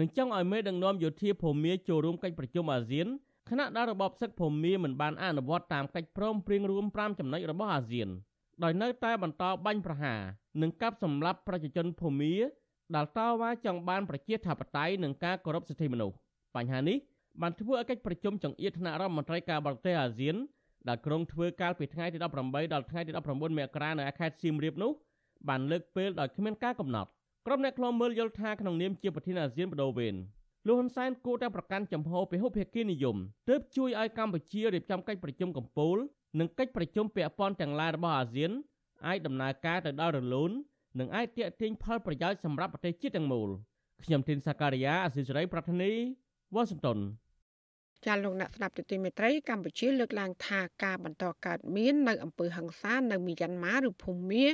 [0.00, 3.06] និងចង់ឲ្យមេដឹកនាំយោធាភូមាចូលរួមកិច្ចប្រជុំអាស៊ាន
[3.50, 8.08] ខណៈដែលរបបសឹកភូមាមិនបានអនុវត្តតាមកិច្ចព្រមព្រៀងរួម5ចំណុចរបស់អាស៊ាន
[8.64, 10.20] ដោយនៅតែបន្តបាញ់ប្រហារ
[10.62, 12.34] និងកាប់សម្លាប់ប្រជាជនភូមា
[12.94, 16.16] ដែលតវ៉ាចង់បានប្រជាធិបតេយ្យនិងការគោរពសិទ្ធិមនុស្ស
[16.56, 16.98] បញ្ហានេះ
[17.40, 20.36] បានធ្វើឲ្យកិច្ចប្រជុំចង្អៀតថ្នាក់រដ្ឋមន្ត្រីការបរទេសអាស៊ាន
[20.88, 24.92] ដែលក្រុងធ្វើកាលពីថ្ងៃទី18ដល់ថ្ងៃទី19មករានៅខេត្តសៀមរាបនោះ
[25.48, 27.10] បានលើកពេលដោយគ្មានការកំណត់
[27.46, 30.14] ក្រុមអ្នកខ្លំមើលយល់ថាក្នុងនាមជាប្រធានអាស៊ានបដូវវេន
[30.66, 33.16] លោកហ៊ុនសែនគួរតែប្រកាន់ចំហពហុភាគីនិយម
[33.48, 35.96] ទើបជួយឲ្យកម្ពុជារៀបចំកិច្ចប្រជុំកំពូល
[36.38, 38.50] និងកិច្ចប្រជុំពាក់ព័ន្ធទាំងឡាយរបស់អាស៊ាន
[39.06, 40.50] អាចដំណើរការទៅដល់រលូន
[40.98, 43.48] និងអាចទាក់ទាញផលប្រយោជន៍សម្រាប់ប្រទេសជាតិទាំងមូល
[44.04, 45.92] ខ្ញុំទីនសាការីយ៉ាអសិរ័យប្រធានី
[46.54, 46.98] វ៉ាស៊ីនតោន
[48.06, 54.44] ចាលោកអ្នកស្ដាប់ទទីមេត្រីកម្ពុជាលើកឡើងថាការបន្តកើតមាននៅអំពើហិង្សានៅមីយ៉ាន់ម៉ាឬភូមា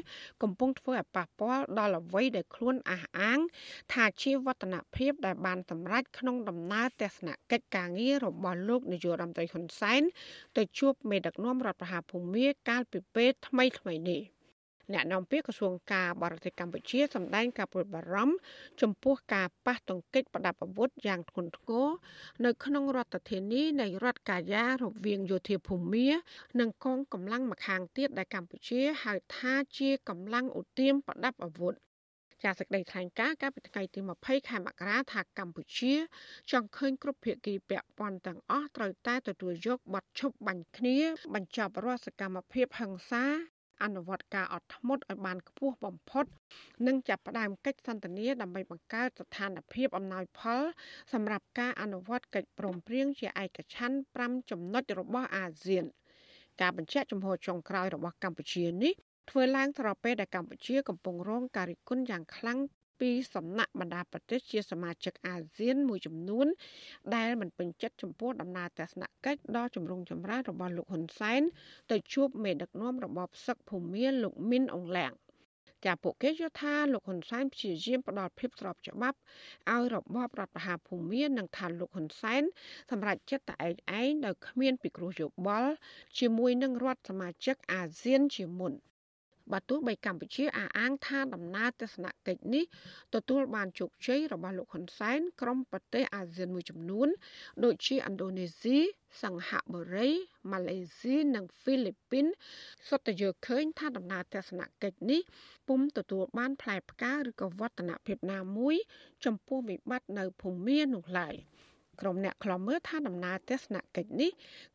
[0.42, 3.38] កំពុងធ្វើឲ្យប៉ះពាល់ដល់អ្វីដែលខ្លួនអះអាង
[3.92, 10.02] ថាជាវឌ្ឍនភាពដែលបានសម្រេចក្នុងដំណើរទស្សនកិច្ចការងាររបស់លោកនាយករដ្ឋមន្ត្រីហ៊ុនសែន
[10.56, 14.22] ទៅជួបមេដឹកនាំរដ្ឋប្រហារភូមាកាលពីពេលថ្មីៗនេះ។
[14.94, 18.34] អ្នកនាំពាក្យក្រសួងការបរទេសកម្ពុជាសម្ដែងការព្រួយបារម្ភ
[18.80, 21.88] ចំពោះការប៉ះទង្គិចប្រដាប់អាវុធយ៉ាងធ្ងន់ធ្ងរ
[22.44, 26.08] នៅក្នុងរដ្ឋធានីនៃរដ្ឋកាយ៉ារវាងយោធាភូមា
[26.60, 31.74] និងកងកម្លាំងម្ខាងទៀតដែលកម្ពុជាហៅថាជាកម្លាំងឧទាមប្រដាប់អាវុធ
[32.44, 35.92] ចាសសេចក្តីថ្លែងការណ៍កាលពីថ្ងៃទី20ខែមករាថាកម្ពុជា
[36.50, 40.98] ចង់ឃើញគ្រប់ភាគីពាក់ព័ន្ធទាំងអស់ត្រូវតែទទួលយកបទឈប់បាញ់គ្នា
[41.34, 43.24] បញ្ចប់រាល់សកម្មភាពហិង្សា
[43.84, 46.24] អនុវត្តការអត់ធ្មត់ឲ្យបានខ្ពស់បំផុត
[46.86, 50.62] និងចាប់ផ្ដើមកិច្ចសន្ទនាដើម្បីបង្កើតស្ថានភាពអំណោយផល
[51.12, 55.84] សម្រាប់ការអនុវត្តកិច្ចព្រមព្រៀងជាឯកច្ឆន្ទ5ចំណុចរបស់អាស៊ាន
[56.60, 58.92] ការបញ្ជាក់ចំហចុងក្រោយរបស់កម្ពុជានេះ
[59.30, 62.58] ធ្វើឡើងស្របពេលដែលកម្ពុជាកំពុងរងការរិះគន់យ៉ាងខ្លាំង
[63.00, 66.46] ពីសំណាក់បណ្ដាប្រទេសជាសមាជិកអាស៊ានមួយចំនួន
[67.16, 71.42] ដែលមិនពេញចិត្តចំពោះដំណើរទស្សនកិច្ចដ៏ចម្រុងចម្រើនរបស់លោកហ៊ុនសែន
[71.90, 75.14] ទៅជួបមេដឹកនាំរបបសឹកភូមាលោកមីនអងឡាំង
[75.86, 79.18] ចាពួកគេយល់ថាលោកហ៊ុនសែនព្យាយាមផ្ដល់ភាពស្របច្បាប់
[79.72, 82.42] ឲ្យរបបរដ្ឋប្រហារភូមានិងថាលោកហ៊ុនសែន
[82.90, 85.70] សម្រាប់ចិត្តតែឯងឯងដោយគ្មានពិគ្រោះយោបល់
[86.18, 88.74] ជាមួយនឹងរដ្ឋសមាជិកអាស៊ានជាមុន។
[89.52, 92.64] បើទោះបីកម្ពុជាអះអាងថាដំណើរទស្សនកិច្ចនេះ
[93.14, 97.08] ទទួលបានជោគជ័យរបស់លោកហ៊ុនសែនក្រុមប្រទេសអាស៊ានមួយចំនួន
[97.64, 98.78] ដូចជាឥណ្ឌូនេស៊ី
[99.22, 100.08] សិង្ហបុរី
[100.50, 102.26] ម៉ាឡេស៊ីនិងហ្វីលីពីន
[102.88, 105.20] សុទ្ធតែយល់ឃើញថាដំណើរទស្សនកិច្ចនេះ
[105.68, 108.76] ពុំទទួលបានផ្លែផ្កាឬក៏វឌ្ឍនភាពណាមួយ
[109.24, 111.36] ចំពោះវិបត្តិនៅភូមានោះឡើយ។
[112.00, 114.30] ក្រុមអ្នកខ្លំមើលថាដំណើរទស្សនកិច្ចនេះ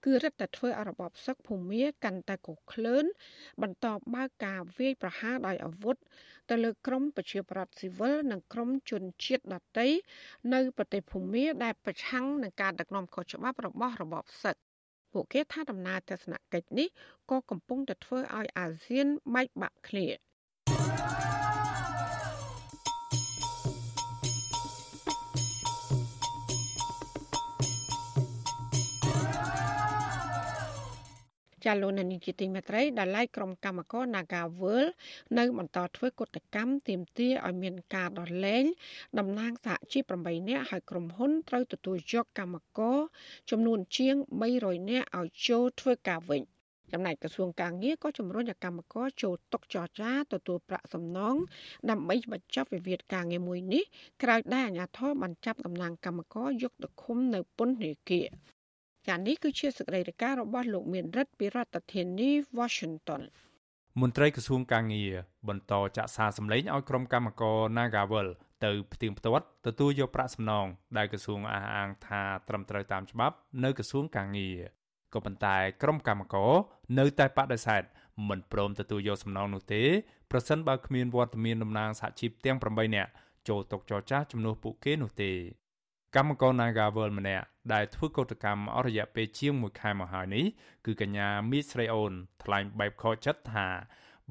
[0.05, 3.05] គឺរឹតតែធ្វើឲ្យរបបសឹកភូមាកាន់តែកក្លឿន
[3.61, 5.95] បន្តបើកការវាយប្រហារដោយអាវុធ
[6.49, 9.87] ទៅលើក្រុមប្រជាប្រដ្ឋស៊ីវិលនិងក្រុមជនជាតិដទៃ
[10.53, 14.55] នៅប្រទេសភូមាដែលប្រឆាំងនឹងការដឹកនាំខុសច្បាប់របស់របបសឹក
[15.13, 16.87] ពួកគេថាដំណើរទស្សនកិច្ចនេះ
[17.29, 20.07] ក៏កំពុងតែធ្វើឲ្យអាស៊ានបែកបាក់គ្នា
[31.65, 34.83] ចាលោកនានីជាទីមេត្រីដែលឡែកក្រុមកម្មករ Nagawal
[35.37, 38.63] នៅបន្តធ្វើកតកម្មទាមទារឲ្យមានការដោះលែង
[39.19, 42.97] តំណាងសហជីព8នាក់ហើយក្រុមហ៊ុនត្រូវទទួលយកកម្មករ
[43.49, 44.15] ចំនួនជាង
[44.53, 46.43] 300នាក់ឲ្យចូលធ្វើការវិញ
[46.91, 51.35] ចំណែកក្រសួងការងារក៏ជំរុញឲ្យកម្មករចូលតុចរចាទទួលប្រាក់សំណង
[51.89, 53.83] ដើម្បីបញ្ចប់វិវាទការងារមួយនេះ
[54.23, 58.27] ក្រោយដែលអាជ្ញាធរបានចាប់តំណាងកម្មករយកទៅឃុំនៅពន្ធនាគារ
[59.07, 63.21] ចានេះគឺជាសេចក្តីរាយការណ៍របស់លោកមានរិទ្ធពីរដ្ឋធានី Washington
[64.01, 65.11] មន្ត្រីក្រសួងកាងារ
[65.47, 68.27] បន្តចាក់សារសម្លេងឲ្យក្រុមកម្មករ Nagawal
[68.65, 74.57] ទៅផ្ទៀងផ្ទាត់ទទួលយកប្រាក់សំណងដែលក្រសួងអះអាងថាត្រឹមត្រូវតាមច្បាប់នៅក្រសួងកាងារ
[75.13, 76.53] ក៏ប៉ុន្តែក្រុមកម្មករ
[76.99, 77.83] នៅតែបដិសេធ
[78.29, 79.83] មិនព្រមទទួលយកសំណងនោះទេ
[80.31, 83.11] ប្រសិនបើគ្មានវត្តមានតំណាងសហជីពទាំង8នាក់
[83.47, 85.31] ចូលតុចរចាជំនួសពួកគេនោះទេ
[86.17, 90.45] កម្មករ Nagawal ម្នាក់ដែលធ្វើកោតកម្មអស់រយៈពេលជាង1ខែមកហើយនេះ
[90.85, 93.67] គឺកញ្ញាមីស្រីអូនថ្លែងបែបខកចិត្តថា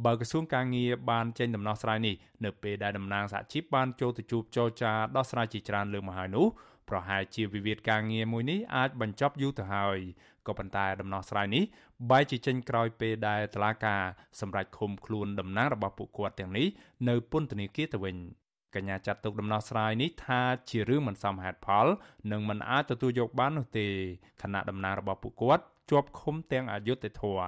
[0.04, 6.46] បើក្រសួងការងារបានចេញដំណោះស្រាយនេះនៅពេលដែលតំណាងសហជីពបានចូលទៅជួបចរចាដោះស្រាយជាច្រើនលើកមកហើយនោះ
[6.88, 9.98] ប្រហែលជាវិវាទការងារមួយនេះអាចបញ្ចប់យូរទៅហើយ
[10.46, 11.64] ក៏ប៉ុន្តែដំណោះស្រាយនេះ
[12.10, 14.02] បែរជាចេញក្រោយពេលដែលតឡាការ
[14.40, 16.66] សម្រាប់ឃុំខ្លួនតំណាងរបស់ពួកគាត់ទាំងនេះ
[17.08, 18.16] នៅពន្ធនាគារទៅវិញ
[18.76, 21.86] កញ្ញាចាត់ទុកដំណោះស្រាយនេះថាជារឿងមិនសមហេតុផល
[22.32, 23.86] និងមិនអាចទទួលយកបាននោះទេ
[24.42, 27.40] ខណៈដំណើររបស់ពួកគាត់ជាប់ឃុំទាំងអយុធធរ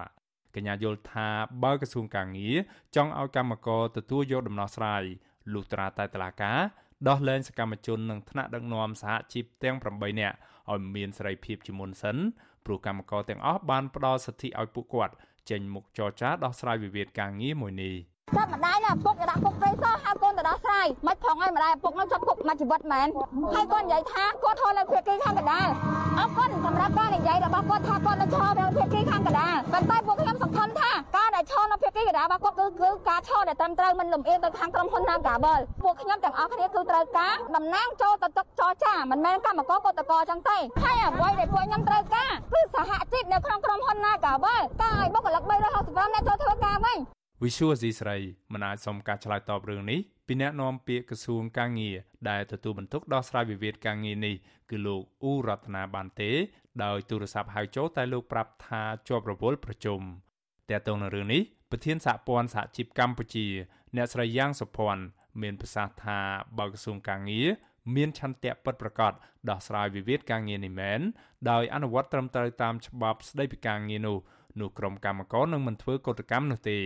[0.55, 1.29] កញ្ញាយល់ថា
[1.63, 2.57] បើក្រសួងកាងារ
[2.97, 5.03] ចង់ឲ្យកម្មករទទួលយកដំណោះស្រាយ
[5.53, 6.61] លុះត្រាតែតឡាការ
[7.09, 10.37] ដោះលែងសកម្មជននិងថ្នាក់ដឹកនាំសហជីពទាំង8នាក់
[10.73, 12.17] ឲ្យមានសេរីភាពជាមុនសិន
[12.65, 15.15] ព្រោះកម្មករទាំងអស់បានផ្ដល់សិទ្ធិឲ្យពួកគាត់
[15.51, 17.95] ចេញមុខចរចាដោះស្រាយវិវាទការងារមួយនេះ
[18.37, 23.09] ចាប់ម្ដាយណាពុកគេដាក់ពុកព្រៃសហៅកូនទៅ ដោះស្រាយមិនផងឲ្យម្ដាយពុកនឹងចាប់ពុកមួយជីវិតមែន
[23.55, 25.69] ហើយកូននិយាយថាគាត់ធន់នៅភាគីខាងកណ្ដាល
[26.19, 46.99] អរគុណសម្រាប់ការនិយាយរបស់គាត់ថាគាត់នៅឈរនៅភាគីខាងកណ្ដាលប៉ុន្តែពួកខ្ញុំសង្ឃឹមថាការដែលឈរនៅភាគីកណ្ដាលរបស់គាត់គឺគឺការឈរដែលត្រឹមត្រូវមិនលំអៀងទៅខាងក្រុមហ៊ុន Nagabel ពួកខ្ញុំទាំងអស់គ្នាគឺត្រូវការតំណាងចូលទៅទឹកចរចាមិនមែនកម្មករកតកចឹងទេហើយអ្វីដែលពួកខ្ញុំត្រូវការគឺសហជីពនៅក្នុងក្រុមហ៊ុន Nagabel ការឲ្យបុគ្គលិក365នាក់ចូលធ្វើការវិញ
[47.43, 48.17] វិសុវអេស៊ីស្រី
[48.53, 51.97] មិនអាចសុំការឆ្លើយតបរឿងនេះ ពីអ្នកនាំពាក្យក្រសួងកាងារ
[52.31, 54.35] ដែលទទួលបន្ទុកដោះស្រាយវិវាទការងារនេះ
[54.71, 56.31] គឺលោកអ៊ូរតនាបានទេ
[56.85, 60.01] ដោយទូរស័ព្ទហៅចូលតែលោកប្រាប់ថាជាប់រវល់ប្រជុំ
[60.71, 63.47] តើតើនៅរឿងនេះប្រធានសហព័ន្ធសហជីពកម្ពុជា
[63.97, 65.05] អ្នកស្រីយ៉ាងសុភ័ណ្ឌ
[65.43, 66.19] មានប្រសាសន៍ថា
[66.59, 67.49] បើក្រសួងកាងារ
[67.95, 69.13] មានឆន្ទៈពិតប្រាកដ
[69.51, 71.01] ដោះស្រាយវិវាទការងារនេះមែន
[71.51, 74.19] ដោយអនុវត្តត្រឹមត្រូវតាមច្បាប់ស្តីពីការងារនោះ
[74.61, 76.79] នោះក្រុមកម្មករនឹងមិនធ្វើកតកម្មនោះទេ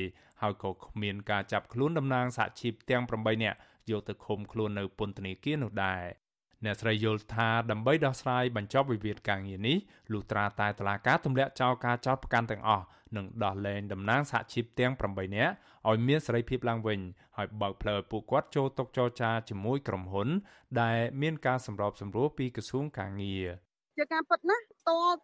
[0.42, 3.59] ហើយក៏គ្មានការចាប់ខ្លួនតំណាងសហជីពទាំង8នាក់
[3.90, 6.04] យកទៅឃុំខ្លួននៅពន្ធនាគារនោះដែរ
[6.64, 9.76] អ្នកស្រីយល់ថាដើម្បីដោះស្រាយបញ្ចប់វិវាទការងារនេះ
[10.12, 12.85] លុះត្រាតែតឡាការទម្លាក់ចោលការចោទប្រកាន់ទាំងអស់
[13.16, 15.52] និងដោះលែងតំណាងសហជីពទាំង8នាក់
[15.88, 17.00] ឲ្យមានសេរីភាពឡើងវិញ
[17.37, 20.28] ហើយបើកផ្លូវឲ្យពួកគាត់ចូលតុចរចាជាមួយក្រុមហ៊ុន
[20.80, 23.46] ដែលមានការសម្របសម្រួលពីក្រសួងការងារ
[24.00, 24.60] ជាការពិតណាត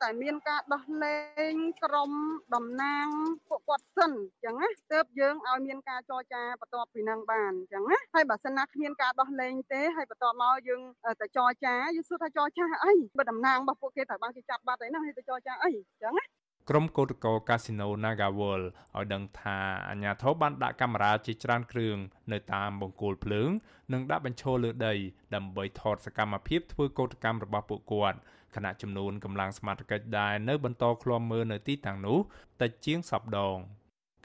[0.03, 1.19] តែមានការដោះលែ
[1.53, 2.11] ងក្រុម
[2.55, 3.07] តំណាង
[3.49, 10.81] ពួកគាត់សិនអញ្ចឹងណាទើបយើងឲ្យមានការចរចាបន្ទាប់ពីនឹងបានអញ្ចឹងណាហើយបើសិនណាគ្មានការដោះលែងទេហើយបន្ទាប់មកយើង
[11.21, 16.25] ទៅចរចាយើងសួរថាចរចាអីបើតំណាងរបស់ពួកគេត្រូវបានគេចាប់បាត់ហើយណាហើយទៅចរចាអីអញ្ចឹងណា
[16.71, 18.63] ក្រុមកោតក្រកាស៊ីណូ Nagawal
[18.97, 21.97] ឲ្យដឹងថាអាជ្ញាធរបានដាក់កាមេរ៉ាជាច្រើនគ្រឿង
[22.33, 23.51] នៅតាមបង្គោលភ្លើង
[23.93, 24.95] និងដាក់បញ្ឈរលើដី
[25.35, 28.19] ដើម្បីថតសកម្មភាពធ្វើកោតកម្មរបស់ពួកគាត់
[28.55, 32.19] ខណៈចំនួនកម្លាំងសមត្ថកិច្ចដែរនៅបន្តឃ្លាំមើលនៅទីតាំងនោះ
[32.63, 33.57] តិចជាងសពដង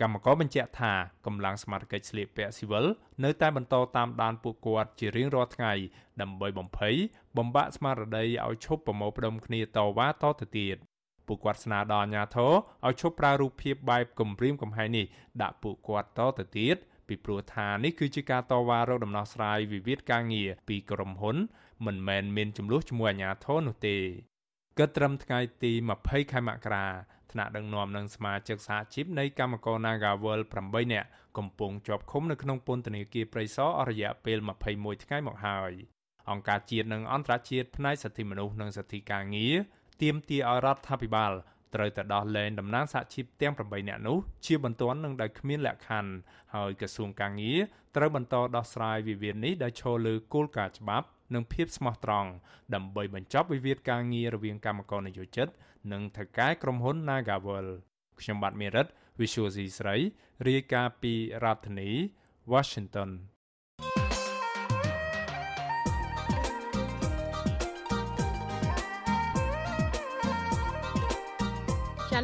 [0.01, 0.93] កម្មករបញ្ជាក់ថា
[1.25, 2.85] កម្លាំងសមត្ថកិច្ចស្លៀកពាក់ស៊ីវិល
[3.23, 5.73] នៅតែបន្តតាមដានពួកគាត់ជារៀងរាល់ថ្ងៃ
[6.21, 6.95] ដើម្បីបំភ័យ
[7.37, 10.77] បំបាក់ស្មារតីឲ្យឈប់ប្រមូលផ្ដុំគ្នាតវ៉ាតទៅទៀត
[11.27, 12.51] ពួកគាត់ស្នើដល់អាជ្ញាធរ
[12.85, 15.05] ឲ្យឈប់ប្រើរូបភាពបែបគំរាមកំហែងនេះ
[15.41, 21.37] ដាក់ពួកគាត់តទៅទៀតពីព្រោះថានេះគឺជាការតវ៉ារកដំណោះស្រាយវិវាទការងារពីក្រុមហ៊ុន
[21.85, 23.97] មិនមែនមានចំនួនជាមួយអាជ្ញាធរនោះទេ
[24.77, 26.87] គិតត្រឹមថ្ងៃទី20ខែមករា
[27.31, 31.07] ថ្នាក់ដឹកនាំនិងសមាជិកសហជីពនៃកម្មករ Nagawal 8នាក់
[31.37, 34.37] កំពុងជាប់ឃុំនៅក្នុងពន្ធនាគារព្រៃសរអស់រយៈពេល
[34.71, 35.71] 21ថ្ងៃមកហើយ
[36.29, 39.55] អង្គការជាតិនិងអន្តរជាតិផ្នែកសិទ្ធិមនុស្សនិងសិទ្ធិការងារ
[40.01, 41.33] ទាមទារឲ្យរដ្ឋាភិបាល
[41.75, 46.11] ត្រូវតែដោះលែងតំណាងសហជីពទាំង8នាក់នោះជាបន្ទាន់និងដោយគ្មានលក្ខខណ្ឌ
[46.55, 47.59] ហើយក្រសួងការងារ
[47.95, 52.29] ត្រូវបន្តដោះស្រាយវិវាទនេះដោយឈលលើគោលការណ៍ច្បាប់និងភាពស្មោះត្រង់
[52.75, 55.47] ដើម្បីបញ្ចប់វិវាទការងាររវាងកម្មករនយោជិត
[55.91, 57.67] និងថៅកែក្រុមហ៊ុន Nagawal
[58.19, 58.87] ខ្ញុំបាទមេរិត
[59.19, 59.95] Visual C ស្រី
[60.47, 61.89] រាយការណ៍ពីរដ្ឋធានី
[62.53, 63.09] Washington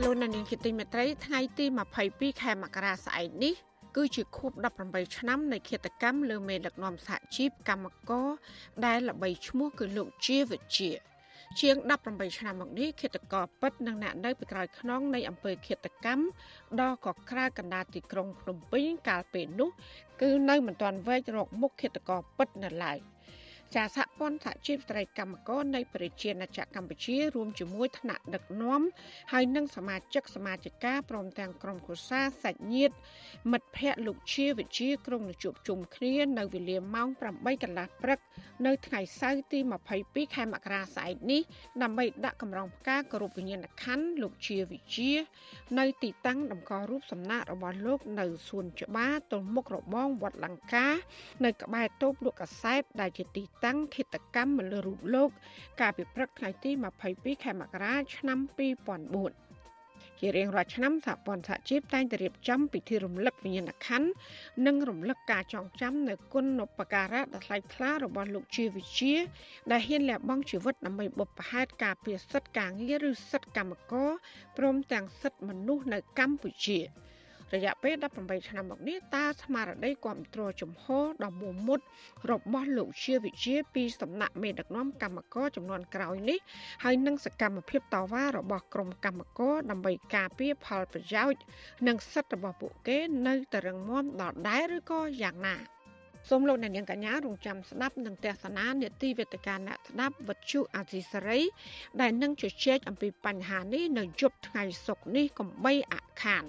[0.04, 1.66] លោកនាងជាទីមេត្រីថ្ងៃទី
[2.04, 3.54] 22ខែមករាស្អែកនេះ
[3.96, 4.52] គឺជាខួប
[4.84, 8.28] 18ឆ្នាំនៃឃាតកម្មលើមេដឹកនាំសហជីពកម្មករ
[8.86, 10.90] ដែលល្បីឈ្មោះគឺលោកជាវិជា
[11.60, 11.76] ជាង
[12.08, 16.24] 18ឆ្នាំមកនេះឃាតករពិតនិងអ្នកនៅពីក្រោយខ្នងនៃអំពើឃាតកម្ម
[16.82, 19.70] ដ៏កក្រើកណ្ដាលទីក្រុងភ្នំពេញកាលពេលនោះ
[20.22, 23.00] គឺនៅមិនទាន់វែករកមុខឃាតករពិតនៅឡើយ។
[23.76, 28.82] ចាសហព័ន្ធសហជីពស្ត្រីកម្មករនៃប្រជាណាចក្រកម្ពុជារួមជាមួយថ្នាក់ដឹកនាំ
[29.32, 32.96] ហើយនិងសមាជិកសមាជិកាព្រមទាំងក្រុមគ្រួសារសាច់ញាតិ
[33.52, 38.20] មិត្តភ័ក្តិលោកជាវិជាក្រុងនឹងជួបជុំគ្នានៅវេលាម៉ោង8កន្លះព្រឹក
[38.66, 39.60] នៅថ្ងៃសៅរ៍ទី
[39.98, 41.42] 22ខែមករាស្អែកនេះ
[41.82, 45.12] ដើម្បីដាក់កម្រងផ្កាគោរពវិញ្ញាណក្ខន្ធលោកជាវិជា
[45.80, 50.88] នៅទីតាំងតម្កល់រូបសំណាករបស់លោកនៅសួនច្បារទល់មុខរបងវត្តលង្កា
[51.46, 55.30] នៅក្បែរតូបលក់កាសែតដែលជាទីតាំងឃាតកម្មមកលើរូបលោក
[55.82, 56.72] កាលពីព្រឹកថ្ងៃទី
[57.08, 59.48] 22ខែមករាឆ្នាំ2004
[60.20, 64.10] ជារៀងរាល់ឆ្នាំសហព័ន្ធសហជីពតែងតែរៀបចំពិធីរំលឹកវិញ្ញាណក្ខន្ធ
[64.66, 69.14] និងរំលឹកការចងចាំនៅគុណូបការៈដ៏ថ្លៃថ្លារបស់លោកជាវិជា
[69.72, 74.10] ដែលហ៊ានលះបង់ជីវិតដើម្បីបុព្វហេតុការពារសិទ្ធិការងារឬសិទ្ធិកម្មករ
[74.58, 76.80] ព្រមទាំងសិទ្ធិមនុស្សនៅកម្ពុជា។
[77.56, 81.80] រយៈពេល18ឆ្នាំមកនេះតើស្មារតីគ្រប់គ្រងជំហរដ៏មមុត
[82.32, 86.40] របស់លោកជាវិជាពីសំណាក់មេដឹកនាំកម្មករចំនួនក្រោយនេះ
[86.84, 91.42] ហើយនឹងសកម្មភាពតវ៉ារបស់ក្រុមកម្មករដើម្បីការពារផលប្រយោជន៍
[91.88, 95.58] និងសិទ្ធិរបស់ពួកគេនៅតែរឹងមាំដល់ដែរឬក៏យ៉ាងណា
[96.30, 101.40] សូមលោកអ្នកនាងកញ្ញារងចាំស្ដាប់និងទស្សនានេតិវេទិកាអ្នកស្ដាប់វិទ្យុអាស៊ីសេរី
[102.02, 106.46] ដែលនឹងជជែកអំពីបញ្ហានេះនៅយប់ថ្ងៃសុក្រនេះកំបីអខាន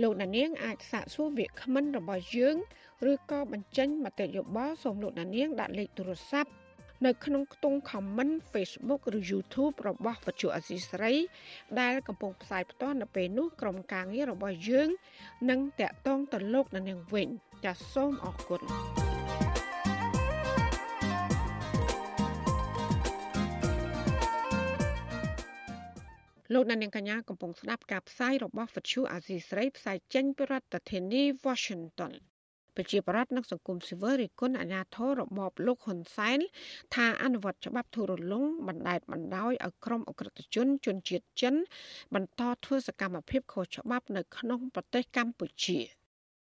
[0.00, 2.56] លោកដានាងអាចសាកសួរវាគ្មិនរបស់យើង
[3.10, 6.50] ឬក៏បញ្ចេញមតិយោបល់សូមលោកដានាងដាក់លេខទូរស័ព្ទ
[7.06, 11.12] នៅក្នុងខ្ទង់ comment Facebook ឬ YouTube របស់វិទ្យុអសីស្រី
[11.80, 14.88] ដែលកំពុងផ្សាយផ្ទាល់នៅពេលនេះក្រុមការងាររបស់យើង
[15.50, 17.28] នឹងតាក់ទងទៅលោកដានាងវិញ
[17.64, 18.62] ចាសសូមអរគុណ
[26.52, 32.12] លោកអ្នកនាងកញ្ញាកំពុងស្ដាប់ការផ្សាយរបស់វិទ្យុអាស៊ីស្រីផ្សាយចេញពីរដ្ឋធានី Washington
[32.76, 36.40] ប្រជាប្រដ្ឋនិងសង្គមស៊ីវិលរិះគន់អាញាធររបបលោកហ៊ុនសែន
[36.94, 41.54] ថាអនុវត្តច្បាប់ធូររលុងបណ្តែតបណ្ដោយឲ្យក្រុមអក្រិតជនជនជាតិចិន
[42.14, 45.78] បន្តធ្វើសកម្មភាពខុសច្បាប់នៅក្នុងប្រទេសកម្ពុជា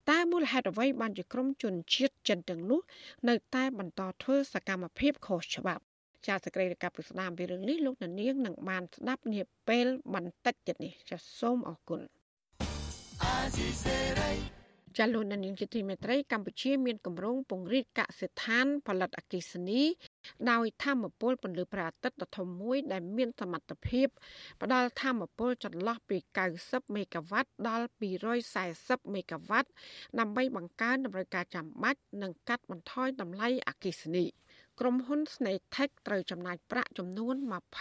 [0.09, 2.79] តើមូលហេតុអ្វីបានជាក្រុមជនជាតិចិនទាំងនោះ
[3.29, 5.83] នៅតែបន្តធ្វើសកម្មភាពខុសច្បាប់
[6.27, 12.01] ចាសសេចក្តីរាយការណ៍ពីស្ដាមពីរឿងនេះលោកនាងនឹងបានស្ដាប់នាពេលបន្តិចទៀតនេះចាសសូមអរគុណ
[14.97, 19.81] ចាលោកនាងជាទីមេត្រីកម្ពុជាមានគម្រោងពង្រីកកសិដ្ឋាន ផលិតអគ្គិសនី
[20.51, 24.07] ដោយធម្មពលពន្លឺព្រះអាទិត្យដ៏ធំមួយ ដែលមានសមត្ថភាព
[24.61, 26.17] ផ្ដល់ធម្មពលចន្លោះពី
[26.57, 27.85] 90មេហ្គាវ៉ាត់ដល់
[28.49, 29.69] 240មេហ្គាវ៉ាត់
[30.19, 34.25] ដើម្បីបង្កើនតម្រូវការចាំបាច់និងកាត់បន្ថយតម្លៃអគ្គិសនី។
[34.79, 37.35] ក្រុមហ៊ុន Snaitech ត្រូវចំណាយប្រាក់ចំនួន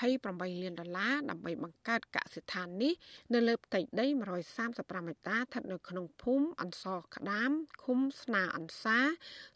[0.09, 2.92] 28លានដុល្លារដើម្បីបង្កើតកសិដ្ឋាននេះ
[3.34, 7.51] នៅលើផ្ទៃដី135ហិកតាស្ថិតនៅក្នុងភូមិអន្សរក្តាម
[7.84, 8.99] ឃុំស្នាអន្សា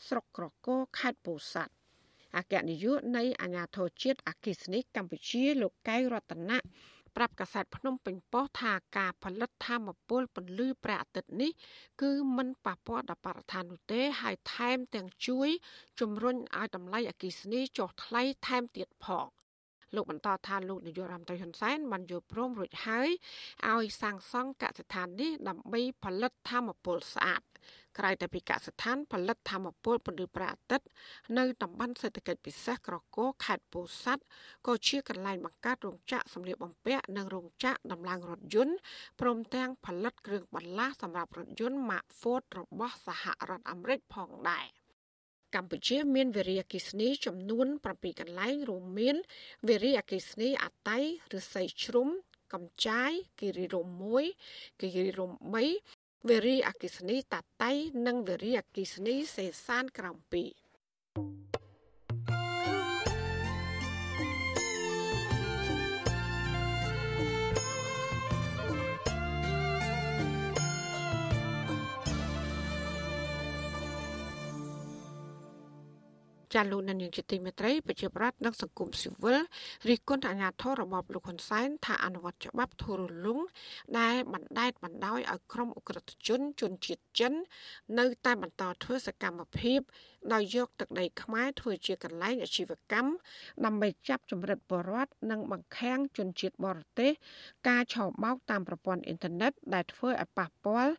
[0.09, 1.73] ស្រុកក្រគរខេត្តពោធិ៍សាត់
[2.37, 6.59] អគ្គនាយកនៃអាជ្ញាធរជាតិអគិសនីកម្ពុជាលោកកៅរតនៈ
[7.19, 11.51] ប្រាប់កាសែតភ្នំពេញប៉ុស្តិ៍ថាការផលិតធម្មពលពន្លឺព្រះអាទិត្យនេះ
[12.03, 15.49] គឺមិនប៉ះពាល់ដល់បរិស្ថាននោះទេហើយថែមទាំងជួយ
[16.01, 19.27] ជំរុញឲ្យតម្លៃអគ្គិសនីចុះថ្លៃថែមទៀតផង
[19.95, 23.09] លោកបន្តថាលោកនាយករដ្ឋមន្ត្រីហ៊ុនសែនបានយល់ព្រមរួចហើយ
[23.71, 27.43] ឲ្យសាងសង់កសិដ្ឋាននេះដើម្បីផលិតធម្មពលស្អាត
[27.99, 30.87] ក្រៅតែពីកសិដ្ឋានផលិតធម្មពលពន្លឺព្រះអាទិត្យ
[31.39, 34.23] នៅតំបន់សេដ្ឋកិច្ចពិសេសក្រគរខេត្តពោធិ៍សាត់
[34.67, 38.77] ក៏ជាកន្លែងបង្កើតរោងចក្រសម្លៀកបំពាក់និងរោងចក្រដំឡើងរថយន្ត
[39.21, 44.67] ព្រមទាំងផលិតគ្រឿងបន្លាស់សម្រាប់រថយន្ត Mark Ford របស់សហរដ្ឋអាមេរិកផងដែរ
[45.55, 49.17] កម្ពុជាមានវិរិយអគិសនីចំនួន7កន្លែងរួមមាន
[49.69, 50.99] វិរិយអគិសនីអតៃ
[51.37, 52.09] ឬស័យជ្រុំ
[52.55, 53.89] កំចាយគិរីរំ
[54.35, 55.33] 1គិរីរំ
[55.63, 57.73] 3 វេរីអគិសនីតាតៃ
[58.07, 60.68] និងវេរីអគិសនីសេសានក្រំ2
[76.55, 79.41] ចាលោកនាយកជាទីមេត្រីប្រជាប្រដ្ឋនិងសង្គមស៊ីវិល
[79.89, 83.39] រិះគន់អាញាធររបបលោកហ៊ុនសែនថាអនុវត្តច្បាប់ធូររលុង
[83.99, 87.33] ដែលបណ្តែតបណ្ដោយឲ្យក្រុមអ ுக ្រិតជនជនជាតិចិន
[87.99, 89.81] នៅតែបន្តធ្វើសកម្មភាព
[90.33, 93.11] ដោយយកទឹកដីខ្មែរធ្វើជាកន្លែងអាជីវកម្ម
[93.65, 97.11] ដើម្បីចាប់ចម្រិតបរដ្ឋនិងបង្ខាំងជនជាតិបរទេស
[97.69, 100.93] ការឆោបបោកតាមប្រព័ន្ធអ៊ីនធឺណិតដែលធ្វើឲ្យប៉ះពាល់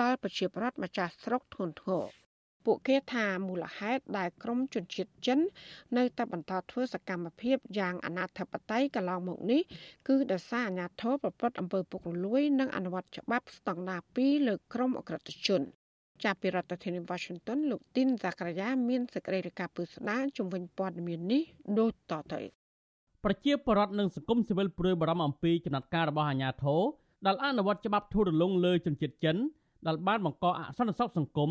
[0.00, 2.25] ដល់ប្រជាពលរដ្ឋម្ចាស់ស្រុកធ្ងន់ធ្ងរ
[2.66, 5.38] ពួកគេថាមូលហេតុដែលក្រមជនជាតិចិន
[5.96, 9.62] នៅតែបន្តធ្វើសកម្មភាពយ៉ាងអនាធបត័យកន្លងមកនេះ
[10.08, 15.62] គឺដោយសារអាញាធរប្រព្រឹត្តអំពើពុករលួយ និងអនុវត្តច្បាប់ស្តង់ដារ2លើក្រមអក្រិតជន
[16.24, 21.42] ចាប់ពីរដ្ឋធានី Washington លោកទីនសាក្រយ៉ាមានសេចក្តីរាយការណ៍ពឹស្ដារជំវិញព័ត៌មាននេះ
[21.78, 22.40] ដូចតទៅ
[23.24, 26.80] ប្រជាពលរដ្ឋនិងសង្គមស៊ីវិលព្រួយបារម្ភអំពីចំណាត់ការរបស់អាជ្ញាធរ
[27.26, 29.36] ដែលអនុវត្តច្បាប់ធូររលុងលើជនជាតិចិន
[29.86, 31.50] ដែលបានបង្កអសន្តិសុខសង្គម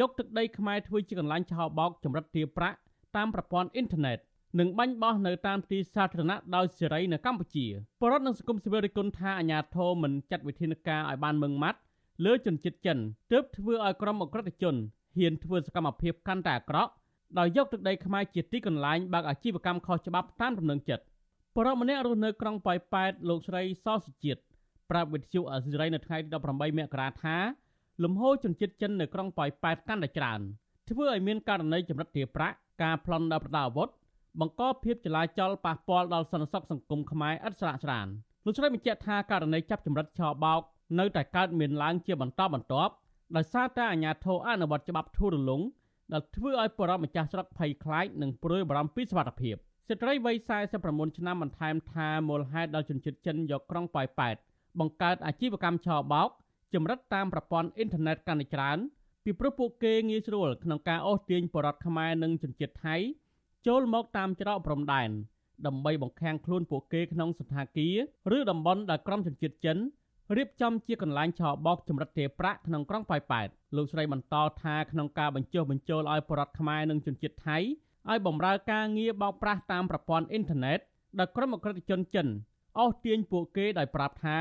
[0.00, 2.76] យកទឹកដីខ្មែរធ្វើជាកន្លែងឆោបោកចម្រិតទារប្រាក់
[3.16, 4.18] តាមប្រព័ន្ធអ៊ីនធឺណិត
[4.60, 7.66] និងបាញ់បោះនៅតាមទីសាធារណៈដោយសេរីនៅកម្ពុជា
[8.00, 11.78] បរដ្ឋនិងសង្គមស៊ីវិលរិះគន់ថាអាញាធមមិនចាត់វិធានការឲ្យបានម៉ឺងម៉ាត់
[12.24, 12.98] លើជនជាតិចិន
[13.32, 14.76] ទើបធ្វើឲ្យក្រុមអក្រិតជន
[15.16, 16.92] ហ៊ានធ្វើសកម្មភាពកាន់តែអាក្រក់
[17.38, 21.04] ដោយយកទឹកដីខ្មែរជាទីកន្លែងបើកអាជីវកម្មខុសច្បាប់តាមដំណឹងចិត្ត
[21.56, 24.40] បរិម្នាក់រស់នៅក្រុងប៉ោយប៉ែតលោកស្រីសសុជាតិ
[24.90, 27.36] ប្រាប់វិទ្យុអសិរ័យនៅថ្ងៃទី18មករាថា
[28.02, 30.40] លំហូរជនជាតិចិននៅក្រុងប៉ោយប៉ែតកាន់តែច្រើន
[30.88, 33.88] ធ្វើឲ្យមានករណីចម្រិតទារប្រាក់ការប្លន់ដល់ប្រដាប់អាវុធ
[34.40, 38.06] បង្កភាពចលាចលប៉ះពាល់ដល់សន្តិសុខសង្គមខ្មែរឥតស្រាកស្រាន
[38.44, 40.60] លោកស្រីបញ្ជាក់ថាករណីចាប់ចម្រិតឆោបោក
[40.98, 42.92] នៅតែកើតមានឡើងជាបន្តបន្ទាប់
[43.36, 45.62] ដោយសារតែអាជ្ញាធរអនុវត្តច្បាប់ធូររលុង
[46.12, 49.56] ដែលធ្វើឲ្យបរិបម្ចាស់ស្រុកភ័យខ្លាចនិងព្រួយបារម្ភពីសុវត្ថិភាព
[49.88, 50.36] ស្ត្រីវ័យ
[50.76, 54.36] 49ឆ្នាំបន្ថែមថាមូលហេតុដល់ជនជាតិចិនយកក្រុងប៉ោយប៉ែត
[54.80, 56.28] បង្កើតអាជីវកម្មឆោបោក
[56.74, 58.78] ចម្រិតតាមប្រព័ន្ធអ៊ីនធឺណិតកាន់តែច្រើន
[59.24, 62.96] ពីព្រោះពួកគេងាយស្រួលក្នុងការអូសទាញបរតខ្មែរនិងជនជាតិថៃ
[63.66, 65.10] ចូលមកតាមច្រកព្រំដែន
[65.66, 67.88] ដើម្បីបង្ខាំងខ្លួនពួកគេក្នុងសន្តាគា
[68.30, 69.78] រឬតំបន់ដែលក្រុមជនជាតិចិន
[70.36, 77.58] រៀបចំជាកន្លែងឆោបោកចម្រិតទេប្រាក់ក្នុងក្រុងប៉ោយប៉ែតលោកស្រីបន្តថាក្នុងការបញ្ចុះបញ្ចូលឲ្យបរតខ្មែរនិងជនជាតិថៃ
[78.10, 80.78] ឲ្យបម្រើការងារបោកប្រាស់តាមប្រព័ន្ធអ៊ីនធឺណិត
[81.18, 82.26] ដែលក្រុមអក្រិតជនចិន
[82.78, 84.38] អូសទាញពួកគេដោយប្រាប់ថា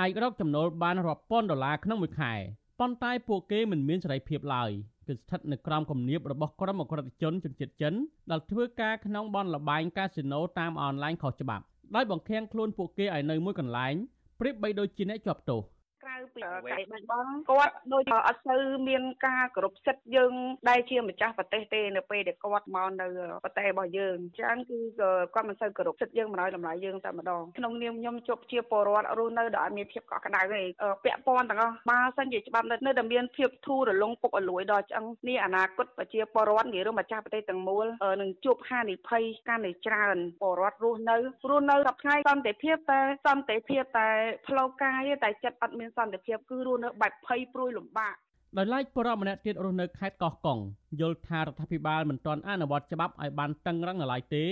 [0.00, 2.32] អាចរកចំណូលបានរាប់ពាន់ដុល្លារក្នុងមួយខែ
[2.80, 4.70] ប៉ុន្តែពួកគេមិនមានសេរីភាពឡើយ
[5.06, 7.94] គឺស្ថិតនៅក្រោមគំនាបរបស់ក្រុមអក្រិតជនជនជាតិចិន
[8.30, 13.94] ដែលធ្វើការក្នុងបនលបែងកាស៊ីណូតាមអនឡាញខុសច្បាប់ដោយបង្ខាំងខ្លួនពួកគេឲ្យនៅមួយកន្លែង
[14.40, 15.60] ប្រៀបបីដូចជាអ្នកជាប់ទោស
[16.06, 16.60] ក្រៅពីការ
[16.92, 20.32] បាញ់បង់គាត់ដូចអត់សូវមានការគោរពសិទ្ធិយើង
[20.68, 23.06] ដែលជាម្ចាស់ប្រទេសទេនៅពេលដែលគាត់មកនៅ
[23.44, 24.78] ប្រទេសរបស់យើងអញ្ចឹងគឺ
[25.34, 30.62] គាត់មិនសូវគោរពសិទ្ធិយើងមិនឲ្យតម្លៃយើងតែម្ដងក្នុងនាមខ្ញុំជប់ជាពលរដ្ឋរស់នៅដែលអត់មានភាពកក់ក្ដៅទេ
[31.04, 37.86] ពាក់ព័ន្ធទាំងអស់បើសិនជាច្បាប់នៅតែមានភាពធូររលុងពុករលួយដល់ឆ្អឹងនេះអនាគតប្រជាពលរដ្ឋនិយាយរួមម្ចាស់ប្រទេសទាំងមូល
[38.20, 41.16] នឹងជួបហានិភ័យកាន់តែច្រើនពលរដ្ឋរស់នៅ
[41.50, 44.08] រស់នៅរាប់ថ្ងៃសន្តិភាពតែសន្តិភាពតែ
[44.48, 48.14] ផ្លូវកាយតែចិត្តអត់មានសន្តិភាពគឺរស់នៅបែបភ័យព្រួយលំបាក
[48.56, 50.58] ដោយឡែកបរិបម្នាក់ទៀតរស់នៅខេត្តកោះកុង
[51.00, 54.44] យល់ថារដ្ឋាភិបាលមិនទាន់អនុវត្តច្បាប់ឲ្យបានតឹងរឹងនៅឡើយទេ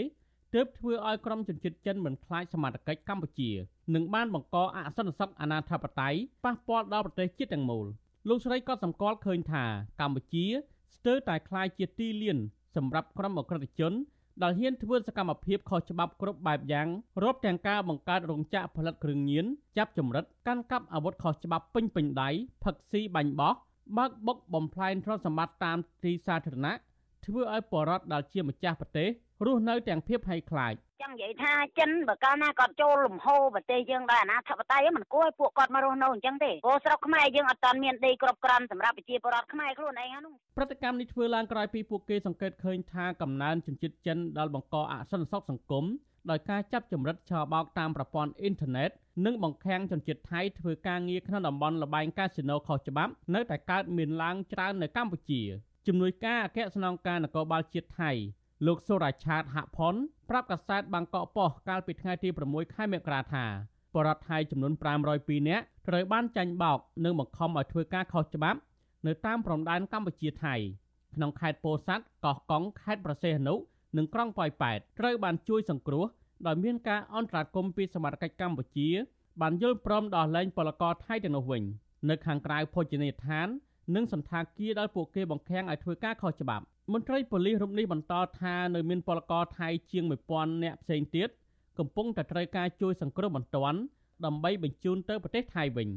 [0.55, 3.51] ទើបធ្វើឲ្យក្រុមជនជាតិចិនមិនខ្លាចសមត្ថកិច្ចកម្ពុជា
[3.95, 6.15] និងបានបង្កអសន្តិសុខអនាធបត័យ
[6.45, 7.87] ប៉ះពាល់ដល់ប្រទេសជាតិទាំងមូល
[8.29, 9.65] លោកស្រីក៏សម្គាល់ឃើញថា
[10.01, 10.45] កម្ពុជា
[10.97, 12.39] ស្ទើរតែខ្លាចជាទីលាន
[12.77, 13.93] សម្រាប់ក្រុមអក្រិតជន
[14.43, 16.89] ដែលហ៊ានធ្វើសកម្មភាពខុសច្បាប់គ្រប់បែបយ៉ាង
[17.23, 22.31] រាប់ទាំងការបង្កើតរោងចក្រផលិតគ្រឿងញៀនចាប់ចម្រិតកាន់កាប់អាវុធខុសច្បាប់ពេញពេញដៃ
[22.65, 23.55] ផឹកស៊ីបាញ់បោះ
[23.97, 26.75] បើកបុកបំផ្លាញទ្រព្យសម្បត្តិតាមទីសាធារណៈ
[27.25, 29.09] ធ្វើឲ្យបរដ្ឋដែលជាម្ចាស់ប្រទេស
[29.47, 45.85] រស់នៅទាំងភាពភ័យខ្លាចចង់និយាយថាចិនបើកាលណាគាត់ចូលលំហូរប្រទេសយើងដោយអាណាធិបតេយ្យមិនគួរឲ្យពួកគាត់មករស់នៅអញ្ចឹងទេព្រោះស្រុកខ្មែរយើងអត់ទាន់មានដីគ្រប់គ្រាន់សម្រាប់ប្រជាពលរដ្ឋខ្មែរខ្លួនឯងហ្នឹងប្រតិកម្មនេះធ្វើឡើងក្រោយពីពួកគេសង្កេតឃើញថាកំណើនជនជាតិចិនដែលបង្កអសន្តិសុខសង្គម
[46.31, 48.91] ដោយការចាប់ចម្រិតឆោបោកតាមប្រព័ន្ធអ៊ីនធឺណិត
[49.27, 55.43] និងបង្ខាំងជនជាតិថៃធ្វើការងារក្នុងតំបន់លបែងកាស៊ីណូខុសច្បាប់នៅតែកើតមានឡើងច្រើននៅកម្ពុជា
[55.87, 58.11] ជំនួយការអគ្គស្នងការនគរបាលជាតិថៃ
[58.67, 59.95] លោកសូរ៉ាឆាតហផុន
[60.31, 63.45] ប្រាប់កាសែតបាងកកប៉ុស្តិ៍កាលពីថ្ងៃទី6ខែមករាថា
[63.95, 64.73] បរដ្ឋថៃចំនួន
[65.11, 68.59] 502នាក់ត្រូវបានចាញ់បោកនិងបង្ខំឲ្យធ្វើការខុសច្បាប់
[69.07, 70.55] នៅតាមព្រំដែនកម្ពុជាថៃ
[71.15, 73.55] ក្នុងខេត្តពោធិ៍សាត់កោះកុងខេត្តប្រសេះអនុ
[73.97, 76.05] និងក្រុងប៉ោយប៉ែតត្រូវបានជួយសង្គ្រោះ
[76.47, 78.89] ដោយមានការអន្តរាគមន៍ពីសមាជិកកម្ពុជា
[79.41, 81.63] បានយល់ព្រមដោះលែងពលករថៃទាំងនោះវិញ
[82.09, 83.49] នៅខាងក្រៅភោជនីយដ្ឋាន
[83.95, 90.05] និងសន្តាគារដែលពួកគេបង្ខាំងឲ្យធ្វើការខុសច្បាប់មន្ត្រីប៉ូលីសរូបនេះបន្តថានៅមានពលករថៃជាង
[90.35, 91.29] 1000នាក់ផ្សេងទៀត
[91.79, 93.79] កំពុងតែត្រូវការជួយសង្គ្រោះបន្ទាន់
[94.25, 95.89] ដើម្បីបញ្ជូនទៅប្រទេសថៃវិញ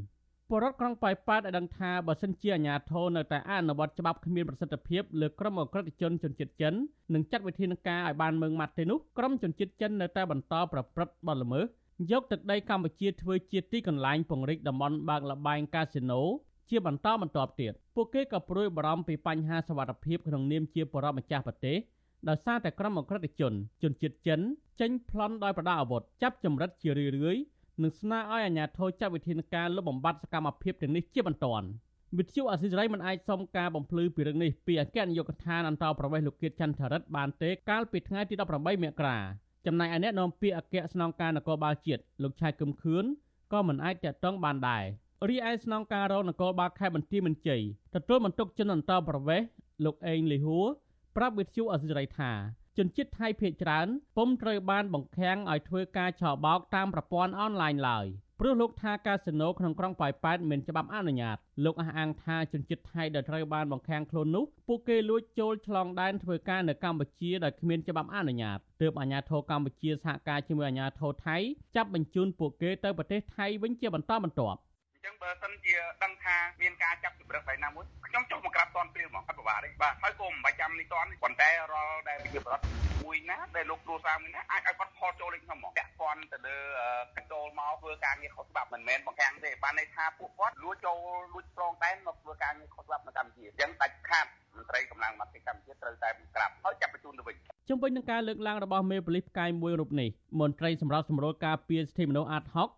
[0.51, 6.73] បរដ្ឋក្រុងប៉ោយប៉ែតឲ្យដឹងថាបើសិនជាអាជ្ញាធរនៅតែអនុវត្តច្បាប់គ្មានប្រសិទ្ធភាពលើក្រុមអក្រិតជនជនជាតិចិន
[7.13, 11.65] និងចាត់វិធានការឲ្យបានម៉ឺងម៉ាត់ទេនោះក្រុមជនជាតិចិននៅតែបន្តប្រព្រឹត្តបទល្មើស
[12.11, 16.21] យកទឹកដីកម្ពុជាធ្វើជាទីកន្លែងពង្រីកតំបន់បើកលបែងកាស៊ីណូ
[16.70, 21.78] ជាបន្តបន្ទាប់ទៀតពួកគេក៏ព្រួយបារម្ភពីបញ្ហាសវត្ថិភាពក្នុងនាមជាបរិបម្ចាស់ប្រទេស
[22.30, 24.39] ដោយសារតែក្រុមអក្រិតជនជនជាតិចិន
[24.80, 27.05] ចេញប្លន់ដោយប្រដាប់អាវុធចាប់ចម្រិតជារឿ
[27.36, 27.41] យៗ
[27.84, 31.68] និងស្នើឲ្យអាជ្ញាធរចាត់វិធានការលុបបំបាត់សកម្មភាពទាំងនេះជាបន្ទាន់
[32.18, 39.18] វិទ្យុអសិរ័យមិនអាចសុំការបំភ្លឺពីរឿងនេះពីអគ្គនាយកដ្ឋានអន្តរប្រវេសន៍លោកគៀតចន្ទរិទ្ធបានទេកាលពីថ្ងៃទី18មករា
[39.65, 43.05] ចំណែកឯអ្នកនាំពាក្យអគ្គស្នងការនគរបាលជាតិលោកឆៃគឹមខឿន
[43.53, 44.84] ក៏មិនអាចតាក់ទងបានដែរ
[45.26, 47.61] រីឯស្នងការរងនគរបាលខេត្តបន្ទាយមានជ័យ
[47.95, 49.47] ទទួលបន្ទុកជនអន្តរប្រវេសន៍
[49.86, 50.68] លោកអេងលីហួរ
[51.15, 52.32] ប្រាប់វិទ្យុអសិរ័យថា
[52.78, 53.88] ជនជាតិថៃភៀសច្រើន
[54.18, 58.05] ពុំត្រូវបានបង្ខាំងឲ្យធ្វើការឆបោកតាមប្រព័ន្ធអនឡាញឡើយ
[58.39, 71.38] ព្រោះលោកថាកាស៊ីណូក្នុងក្រុងប៉ោយប៉ែតមានច្បាប់អនុញ្ញាតលោកអះអាងថាជនជាតិថៃដែលត្រូវបានបង្ខាំងខ្លួននោះពួកគេលួចចូលឆ្លងដែនធ្វើការនៅកម្ពុជាដោយគ្មានច្បាប់អនុញ្ញាតទើបអាជ្ញាធរកម្ពុជាសហការជាមួយអាជ្ញាធរថៃ
[71.76, 74.59] ចាប់បញ្ជូនពួកគេទៅប្រទេសថៃវិញជាបន្តបន្ទាប់
[75.08, 82.66] ចឹងបើសិនជាដឹងថាមានការចាប់ជំរឹកហើយណាមួយខ្ញុំចុះមកក្រាបតនព្រាវហ្មងអត់ពិបាកទេបាទហើយក៏មិនបាច់ចាំនេះតនប៉ុន្តែរាល់ដែលវិជាប្រដ្ឋ
[83.03, 86.58] មួយណាដែលលោកគ្រូសាមួយណាអាចឲ្យគាត់ខលចូលលេខខ្ញុំហ្មងពាក់ព័ន្ធទៅលើ
[87.16, 90.97] កចូលមកធ្វើការងារខុសច្បាប់មិនមែនបង្ខាំងទេបានន័យថាពួកគាត់លួចចូល
[91.34, 97.36] លួចប្រងដែនមកធ្វើការងារខុសច្បាប់នៅកម្ពុជាចឹងដាច់ខាតមន្ត្រីកម្លាំងមតិកម្ពុជាត្រូវតែបង្ក្រាបហើយចាប់បញ្ជូនទៅវិញ
[97.70, 102.70] ជំវិញនឹងការលើកឡើងរបស់មេប៉ូលីសផ្កាយមួយរូបនេះមន្ត្រីសម្រាប់សម្រួលការពារសិទ្ធិមនុស្សអាត់ហុក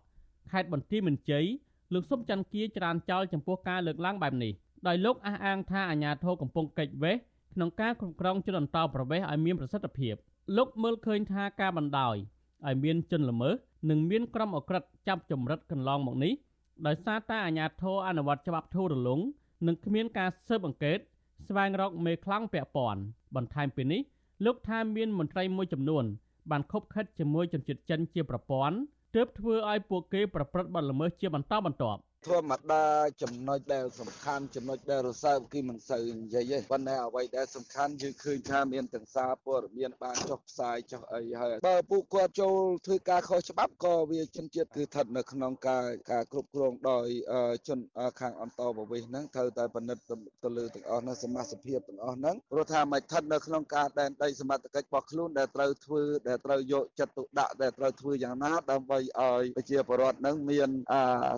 [0.50, 1.46] ខេត្តបន្ទាយមានជ័យ
[1.94, 4.52] លោកសុំច័ន្ទគៀច្រានចោលចំពោះការលើកឡើងបែបនេះ
[4.86, 7.16] ដោយលោកអះអាងថាអាញាធរកំពុងកិច្ចវេះ
[7.54, 10.14] ក្នុងការគ្រប់គ្រងជនអន្តោប្រវេសន៍ឲ្យមានប្រសិទ្ធភាព
[10.56, 12.16] លោកមើលឃើញថាការបណ្ដោយ
[12.66, 13.54] ឲ្យមានជនល្មើស
[13.90, 16.32] និងមានក្រុមអក្រិតចាប់ចម្រិតកន្លងមកនេះ
[16.86, 19.20] ដោយសារតែអាញាធរអនុវត្តច្បាប់ធូររលុង
[19.66, 20.98] និងគ្មានការស៊ើបអង្កេត
[21.48, 23.00] ស្វែងរកមេខ្លាំងពាក់ព័ន្ធ
[23.36, 24.00] បន្ថែមពីនេះ
[24.44, 26.04] លោកថាមានមន្ត្រីមួយចំនួន
[26.50, 28.76] បានខົບខិតជាមួយជនជាតិចិនជាប្រព័ន្ធ
[29.14, 32.84] ទើបធ្វើឲ្យពួកគេប្រព្រឹត្តបទល្មើសជាបន្តបន្ទាប់ ធម្មតា
[33.22, 42.56] ចំណុចដែលសំខាន់ចំណុចដែលរសើបគឺមិនសូវនិយាយទេប៉ុន្តែអ្វីដែលសំខាន់យើងឃើញថាមានទាំងសារព័ត៌មានបានចុះផ្សាយចុះអីហើយបើពួកគាត់ចូល
[42.86, 47.06] ធ្វើការខុសច្បាប់ក៏វាជនជាតិគឺស្ថិតនៅក្នុងការការគ្រប់គ្រងដោយ
[47.68, 47.78] ជន
[48.20, 50.02] ខាងអន្តរប្រវេសន៍ហ្នឹងត្រូវតែពិនិត្យ
[50.44, 60.70] ទៅលើទាំងអស់ហ្នឹងសមាជិកភាពទាំងអស់ហ្នឹងព្រោះថាមិនស្ថិតនៅក្នុងការដែនដីសមត្ថកិច្ចរបស់ខ្លួនដែលត្រូវធ្វើដែលត្រូវយកចិត្តទុកដាក់ដែលត្រូវធ្វើយ៉ាងណាដើម្បីឲ្យប្រជាពលរដ្ឋហ្នឹងមាន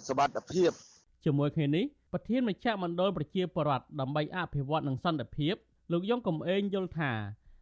[0.08, 0.71] សុវត្ថិភាព
[1.24, 5.54] ជាមួយគ្នានេះប្រធានមជ្ឈមណ្ឌលប្រជាពលរដ្ឋដើម្បីអភិវឌ្ឍនិងសន្តិភាព
[5.92, 7.12] លោកយ៉ុងកំឯងយល់ថា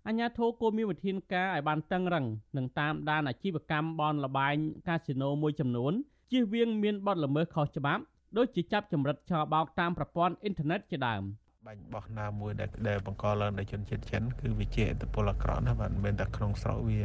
[0.07, 4.57] អញ្ញាធិគោមានវិធានការឲ្យបានតឹងរឹងនិងតាមដានអាជីវកម្មបនលបែង
[4.89, 5.93] កាស៊ីណូមួយចំនួន
[6.31, 8.03] ជៀសវាងមានបទល្មើសខុសច្បាប់
[8.37, 11.23] ដូចជាចាប់ចម្រិតឆបោកតាមប្រព័ន្ធអ៊ីនធឺណិតជាដើម។
[11.69, 17.03] បាញ់បោះណាមួយដែលដែលបង្កឡើងដោយជនជាតិចិនគឺវាជាឥទ្ធិពលអាក្រក់ណាស់បាទមិនមែនតែក្នុងស្រុកវា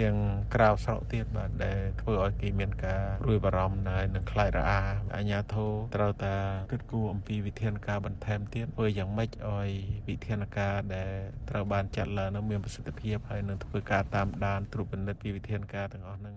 [0.00, 0.16] ទាំង
[0.54, 4.80] ក្រៅស្រុកទៀតបាទដែលធ្វើឲ្យគេមានការរួយបារម្ភដែរនឹងខ្លាចរអា
[5.16, 6.34] អាញាធរត្រូវតែ
[6.72, 9.70] គិតគូរអំពីវិធានការបន្ថែមទៀតធ្វើយ៉ាងម៉េចឲ្យ
[10.08, 11.12] វិធានការដែល
[11.50, 16.34] ត្រូវបានចាត់ឡើងនោះមានប្រសិទ្ធភាពហើយនឹងធ្វើការតាមដានត្រួតពិនិត្យពីវិធានការទាំងអស់ហ្នឹង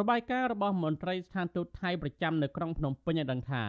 [0.00, 3.64] របាយការណ៍របស់មន្ត្រីស្ថានទូតថៃប្រចាំនៅក្រុងភ្នំពេញឲ្យដឹងថា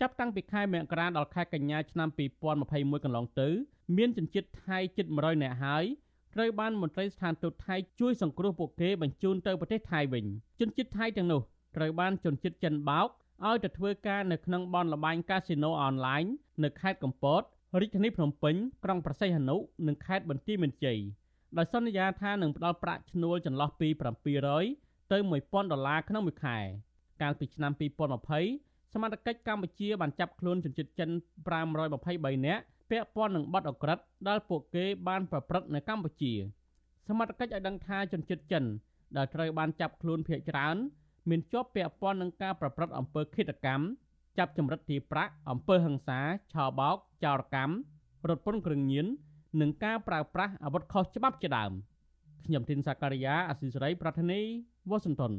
[0.00, 2.08] ចាប់តាំងពីខែមករាដល់ខែកញ្ញាឆ្នាំ
[2.56, 3.48] 2021កន្លងទៅ
[3.96, 5.84] មានជនជាតិថៃជិត100នាក់ហើយ
[6.34, 10.24] ត្រូវបានមន្ត្រីស្ថានទូតថៃជួយសង្គ្រោះពួកគេបញ្ជូនទៅប្រទេសថៃវិញ
[10.60, 11.40] ជនជាតិថៃទាំងនោះ
[11.76, 13.08] ត្រូវបានជនជាតិចិនបោក
[13.46, 16.24] ឲ្យទៅធ្វើការនៅក្នុងបនលបែងកាស៊ីណូអនឡាញ
[16.64, 17.42] នៅខេត្តកំពត
[17.80, 20.98] រាជធានីភ្នំពេញក្រុងប្រសិទ្ធហនុនិងខេត្តបន្ទាយមានជ័យ
[21.58, 23.88] ដោយសន្យាថានឹងផ្ដល់ប្រាក់ឈ្នួលចន្លោះពី
[24.50, 26.58] 700ទៅ1000ដុល្លារក្នុងមួយខែ
[27.22, 31.10] កាលពីឆ្នាំ2020 សមាជិកកម្ពុជាបានចាប់ខ្លួនជនជាតិចិន
[31.78, 36.32] 523នាក់ពាក់ព័ន្ធនឹងបទអក្រិតដែលពួកគេបានប្រព្រឹត្តនៅកម្ពុជា
[37.08, 38.64] សមត្ថកិច្ចឲ្យដឹងថាជនជាតិចិន
[39.16, 40.76] ដែលត្រូវបានចាប់ខ្លួនភ ieck ច្រើន
[41.30, 43.84] មានជាប់ពាក់ព័ន្ធនឹងការប្រព្រឹត្តអំពើឃាតកម្ម
[44.38, 46.20] ចាប់ចម្រិតទារប្រាក់អំពើហិង្សា
[46.52, 47.74] ឆោបោកចោរកម្ម
[48.28, 49.06] រត់ពន្ធគ្រឿងញៀន
[49.60, 51.72] និងការប្រើប្រាស់អាវុធខុសច្បាប់ជាដើម
[52.46, 54.40] ខ្ញុំធីនសាការីយ៉ាអស៊ីសេរីប្រធានី
[54.90, 55.32] វ៉ាស៊ីនតោន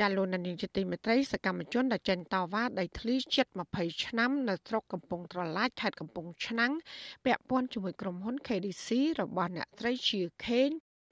[0.00, 3.46] ចាលោកនានីជាទីមេត្រីសកម្មជនដែលចេញតវ៉ាដីធ្លីជិត
[3.76, 6.72] 20ឆ្នាំនៅស្រុកកំពង់ត្រឡាចខេត្តកំពង់ឆ្នាំង
[7.24, 8.88] ពាក់ព័ន្ធជាមួយក្រុមហ៊ុន KDC
[9.20, 10.68] របស់អ្នកត្រីជាខេង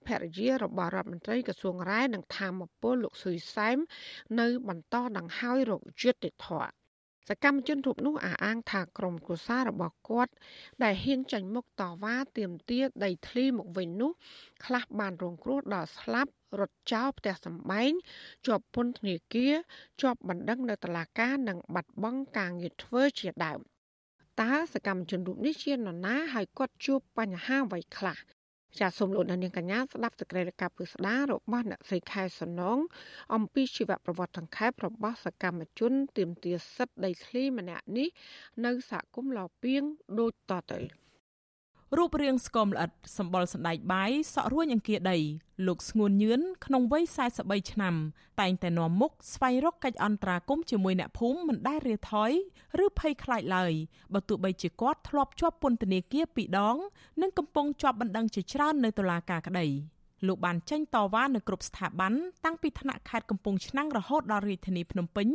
[0.06, 3.78] ភរិយារបស់រដ្ឋមន្ត្រីក្រសួងរ៉ែនិងធម្មពលលោកស៊ុយសែម
[4.40, 6.70] នៅបន្តដង្ហើយរោគយុត្តិធម៌
[7.28, 10.32] សកម្មជនរូបនោះអះអាងថាក្រុមគ្រួសាររបស់គាត់
[10.82, 14.12] ដែលហ៊ានចាញ់មុខតវ៉ាទាមទារដីធ្លីមកវិញនោះ
[14.64, 17.92] ខ្លះបានរងគ្រោះដល់ស្លាប់រត់ចោលផ្ទះសម្បែង
[18.46, 19.54] ជាប់ពន្ធនាគារ
[20.02, 23.60] ជាប់បណ្ដឹងនៅតុលាការនិងបាត់បង់ការងារធ្វើជាដើម
[24.40, 28.18] តើសកម្មជនរូបនេះជានរណាហើយគាត់ជួបបញ្ហាអ្វីខ្លះ
[28.76, 32.78] ចាសសូមលោកនាងកញ្ញាស្ដាប់សេចក្តីរាយការណ៍ពិស្ដាររបស់អ្នកស្រីខែសំណង
[33.34, 38.08] អំពីជីវប្រវត្តិសង្ខេបរបស់សកម្មជនទាមទារសិទ្ធិដីធ្លីម្នាក់នេះ
[38.64, 39.82] នៅសហគមន៍ឡោពីង
[40.18, 40.80] ដូចតទៅ
[41.96, 45.18] រូបរាងស្គមល្អិតសម្បុរសណ្ដែកបាយសក់រួញអង្គាដី
[45.66, 47.04] លោកស្ងួនញឿនក្នុងវ័យ
[47.38, 47.94] 43ឆ្នាំ
[48.40, 52.30] តែងតែនាំមុខស្វែងរកកិច្ចអន្តរាគមន៍ជាមួយអ្នកភូមិមិនដែលរាថយ
[52.84, 53.72] ឬភ័យខ្លាចឡើយ
[54.14, 56.76] បើទោះបីជាគាត់ធ្លាប់ជាប់ពន្ធនាគារពីរដង
[57.22, 59.66] និងកំពុងជាប់បណ្ដឹងជាច្រើននៅតុលាការក្តី។
[60.26, 62.12] លោកបានចេញតវ៉ានៅគ្រប់ស្ថាប័ន
[62.44, 65.28] តាំងពីថ្នាក់ខេត្តកំពង់ឆ្នាំងរហូតដល់រាជធានីភ្នំពេញ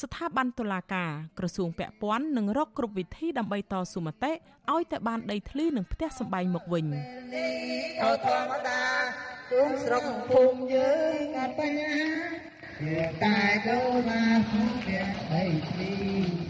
[0.00, 4.32] ស្ថាប័នតុលាការក្រសួងពាក់ព័ន្ធនឹងរកគ្រប់វិធីដើម្បីតស៊ូមតិ
[4.72, 6.86] ឲ្យតែបានដីធ្លីនិងផ្ទះសម្បែងមកវិញ
[8.24, 8.80] ធម្មតា
[9.52, 12.04] ជុំស្រុកភូមិយើងកាត់បញ្ហា
[12.82, 15.92] ជាតែចូលមកផ្ទះដីធ្លី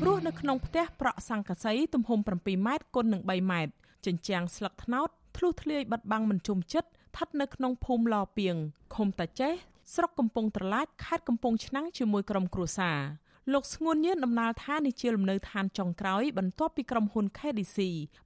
[0.06, 3.72] រស់នៅក្នុងផ្ទះប្រក់សង្កសីទំហំ7ម៉ែត្រគុណនឹង3ម៉ែត្រ
[4.06, 8.56] ជញ្ជាំងស្លឹកត្នោតធ្លុះធ្លាយបាត់បង់មិនជុំចិត្ត ស្ថិតនៅក្នុងភូមិឡពីង
[8.94, 9.52] ឃុំតាចេះ
[9.94, 12.98] ស្រុកកំពង់ត្រឡាចខេត្តកំពង់ឆ្នាំងជាមួយក្រុមគ្រួសារ
[13.52, 17.78] លោកស្ងួនញឿនដំណើរថានេះជាលំនៅឋានចុងក្រោយបន្ទាប់ពីក្រុមហ៊ុន KDC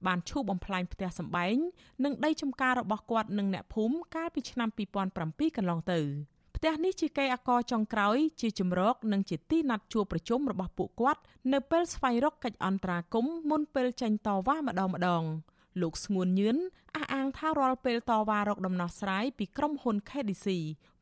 [0.07, 1.57] បានឈូសបំផ្លាញផ្ទះសម្បែង
[2.03, 4.69] និងដីចំការរបស់គាត់និងអ្នកភូមិកាលពីឆ្នាំ
[5.13, 5.99] 2007កន្លងទៅ
[6.55, 11.21] ផ្ទះនេះជាកេរអាករចុងក្រោយជាជំរកនិងជាទីណាត់ជួបប្រជុំរបស់ពួកគាត់
[11.53, 15.23] នៅពេលស្វែងរកកិច្ចអន្តរាគមន៍មុនពេលចេញតវ៉ាម្ដងម្ដង
[15.81, 16.57] លោកស្ងួនញឿន
[16.95, 20.47] អះអាងថារាល់ពេលតវ៉ារកដំណោះស្រាយពីក្រុមហ៊ុន KDC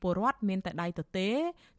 [0.02, 1.30] ពលរដ្ឋមានតែដៃទទេ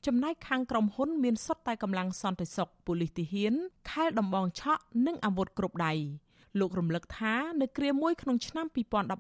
[0.06, 3.52] ចំណែកខាងក្រុមហ៊ុនមានសុទ្ធតែកម្លាំងសន្តិសុខប៉ូលីសទាហាន
[3.90, 5.94] ខែលដំបងឆក់និងអាវុធគ្រប់ដៃ
[6.58, 8.66] លោករំលឹកថានៅគ្រាមួយក្នុងឆ្នាំ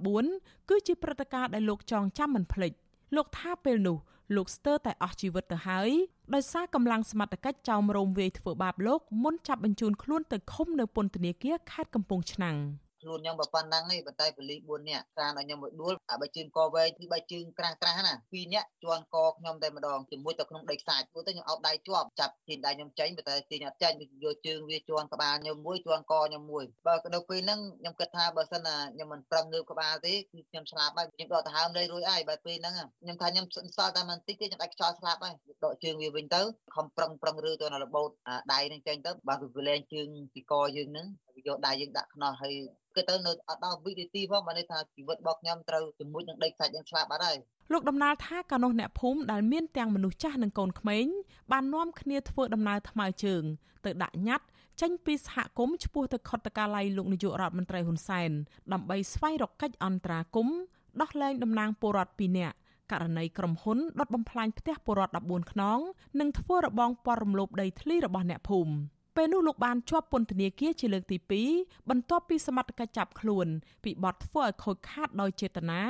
[0.08, 2.72] 2014គឺជាព្រឹត្តិការណ៍ដែលលោកចងចាំមិនភ្លេច
[3.16, 3.98] លោកថាពេលនោះ
[4.36, 5.90] លោកស្ទើរតែអស់ជីវិតទៅហើយ
[6.34, 12.56] ដោយសារកម្លាំងសមត្ថកិច្ចចោមរោមវាយធ្វើបាបលោកមុនចាប់បញ្ជូនខ្លួនទៅឃុំនៅពន្ធនាគារខេត្តកំពង់ឆ្នាំង។
[13.02, 23.92] ខ្លួនខ្ញុំបើប៉ុណ្ណឹងទេប៉ុន្តែប៉ូលីស4នាក់តាមឲ្យខ្ញុំមកដួលអាបើជើងកវែងគឺបើជើងក្រាស់ក្រាស់ណាពីរនាក់ជន់កខ្ញុំតែម្ដងជាមួយទៅក្នុងដីខ្សាច់ព្រោះតែខ្ញុំអោបដៃជាប់ចាប់ទាញដៃខ្ញុំចេញប៉ុន្តែទាញអត់ចេញ
[24.24, 33.46] យកជើងវាជន់ក្បាលខ្ញុំមួយជន់កខ្ញុំមួយបើនៅពេលហ្នឹងខ្ញុំគិតថាបើសិនណាខ្ញុំមិនប្រឹងងើបក្បាលទេគឺខ្ញុំស្លាប់ហើយខ្ញុំដកដង្ហើមលេរួចហើយបើពេលហ្នឹងខ្ញុំថាខ្ញុំ
[33.76, 35.34] សល់តែបន្តិចទេខ្ញុំដាច់ខ្យល់ស្លាប់ហើយ
[35.64, 36.42] ដកជើងវាវិញទៅ
[36.76, 38.10] ខំប្រឹងប្រឹងរើទៅនៅរបូត
[38.52, 41.06] ដៃហ្នឹងចេញទៅបើវាលែងជើងពីកយើងហ្នឹង
[41.48, 42.54] យកដៃយើងដាក់ខ្នោះហើយ
[42.96, 47.38] គឺទៅនៅអត់ដល់វិធីផងបានន័យថាជីវិតរបស់ខ្ញុំត្រូវជាមួយនឹងដីខ្សាច់យ៉ាងឆ្លាប់អត់ហើយ
[47.72, 51.06] លោកដំណាលថាកាលនោះអ្នកភូមិដែលមានទាំងមនុស្សចាស់និងកូនក្មេង
[51.52, 53.42] បាននាំគ្នាធ្វើដំណើរថ្មើរជើង
[53.84, 54.46] ទៅដាក់ញត្តិ
[54.80, 58.30] ចេញពីសហគមន៍ឆ្ពោះទៅខុទ្ទកាល័យលោកនាយករដ្ឋមន្ត្រីហ៊ុនសែន
[58.72, 60.58] ដើម្បីស្វែងរកកិច្ចអន្តរាគមន៍
[61.00, 62.56] ដោះលែងតំណាងពលរដ្ឋ2នាក់
[62.92, 65.78] ករណីក្រុមហ៊ុនដុតបំផ្លាញផ្ទះពលរដ្ឋ14ខ្នង
[66.20, 68.72] និងធ្វើរបងព័ទ្ធរំលោភដីធ្លីរបស់អ្នកភូមិ
[69.16, 71.16] ពេលនោះលោកបានជាប់ពន្ធនាគារជាលើកទី
[71.52, 73.46] 2បន្ទាប់ពីសមត្ថកិច្ចចាប់ខ្លួន
[73.84, 75.80] ពីបទធ្វើឲ្យខូចខាតដោយចេតនា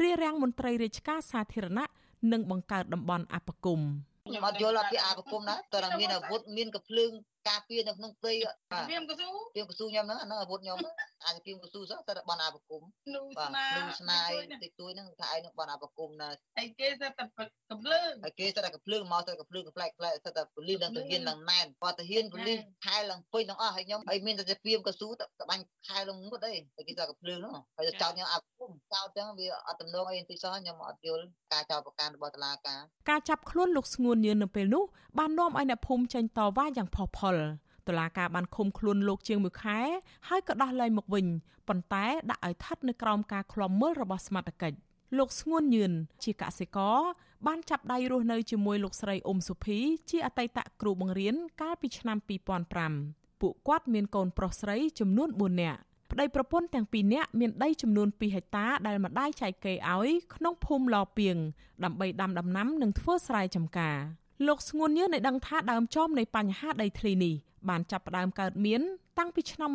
[0.00, 1.86] រារាំងមន្ត្រីរាជការសាធារណៈ
[2.32, 3.80] និងបង្កើតតំបន់អបគម
[4.28, 7.12] ខ្ញុំអត់យល់ពីអបគមណាតើតែមានអាវុធមានកភ្លើង
[7.48, 8.32] ការពារនៅក្នុងព្រៃ
[8.90, 10.78] វាមកស៊ូវាមកស៊ូខ្ញុំហ្នឹងអាហ្នឹងអាវុធខ្ញុំ
[11.24, 12.82] អាចពីកស៊ូសោះតែបនអាបគុំ
[13.14, 14.30] លូស្នាលូស្នាយ
[14.64, 16.28] តិចតួយហ្នឹងថាឯងនឹងបនអាបគុំណា
[16.62, 17.24] ឯគេទៅតែ
[17.70, 22.54] កំភ្លើងហើយគេទៅតែកំភ្លើងមកទៅកំភ្លើងកំប្លែកប្លែកទៅតែពលីនឹងទៅហ៊ាននឹងណែនគាត់ទៅហ៊ានពលី
[22.86, 32.80] ខែឡើងពេញទាំងអស់ហើយខ្ញុំហើយមានតែតែពីមកស៊ូទៅបាញ់ខែឡើងមុតអីតែគេថាកំភ្លើងហ្នឹងហើយចោតខ្ញុំអាគុំចោតចឹងវាអត់ទំនងអីបន្តិចសោះខ្ញុំអត់យល់ការចោតប្រកាន់របស់តុលាការ
[33.10, 34.84] ការចាប់ខ្លួនលោកស្ងួនញឿននៅពេលនោះ
[35.18, 37.33] បាននាំឲ្យអ្នកភូមិចេញតវ៉ាយ៉ាងផុសផុល
[37.88, 39.80] តុលាការបានឃុំខ្លួនលោកជាងមួយខែ
[40.28, 41.26] ហើយក៏ដោះលែងមកវិញ
[41.68, 44.78] ប៉ុន្តែដាក់ឲ្យស្ថិតនៅក្រោមការឃ្លាំមើលរបស់សមត្ថកិច្ច
[45.18, 45.92] លោកស្ងួនញឿន
[46.24, 46.98] ជាកសិករ
[47.46, 49.78] បានចាប់ដៃរស់នៅជាមួយលោកស្រីអ៊ុំសុភី
[50.10, 52.18] ជាអតីតគ្រូបង្រៀនកាលពីឆ្នាំ
[52.80, 55.80] 2005ពួកគាត់មានកូនប្រុសស្រីចំនួន4នាក់
[56.10, 61.36] ប្តីប្រពន្ធទាំងពីរនាក់មានដីចំនួន2ហិកតាដែលម្ដាយចែកគេឲ្យក្នុងភូមិឡពីង
[61.84, 63.96] ដើម្បីដាំដំណាំនិងធ្វើស្រែចម្ការ
[64.46, 67.34] លោកស្ងួនញឿនឲ្យដឹងថាដើមចំនៃបញ្ហាដីធ្លីនេះ
[67.68, 68.80] បានចាប់ផ្ដើមកើតមាន
[69.18, 69.68] តាំងពីឆ្នាំ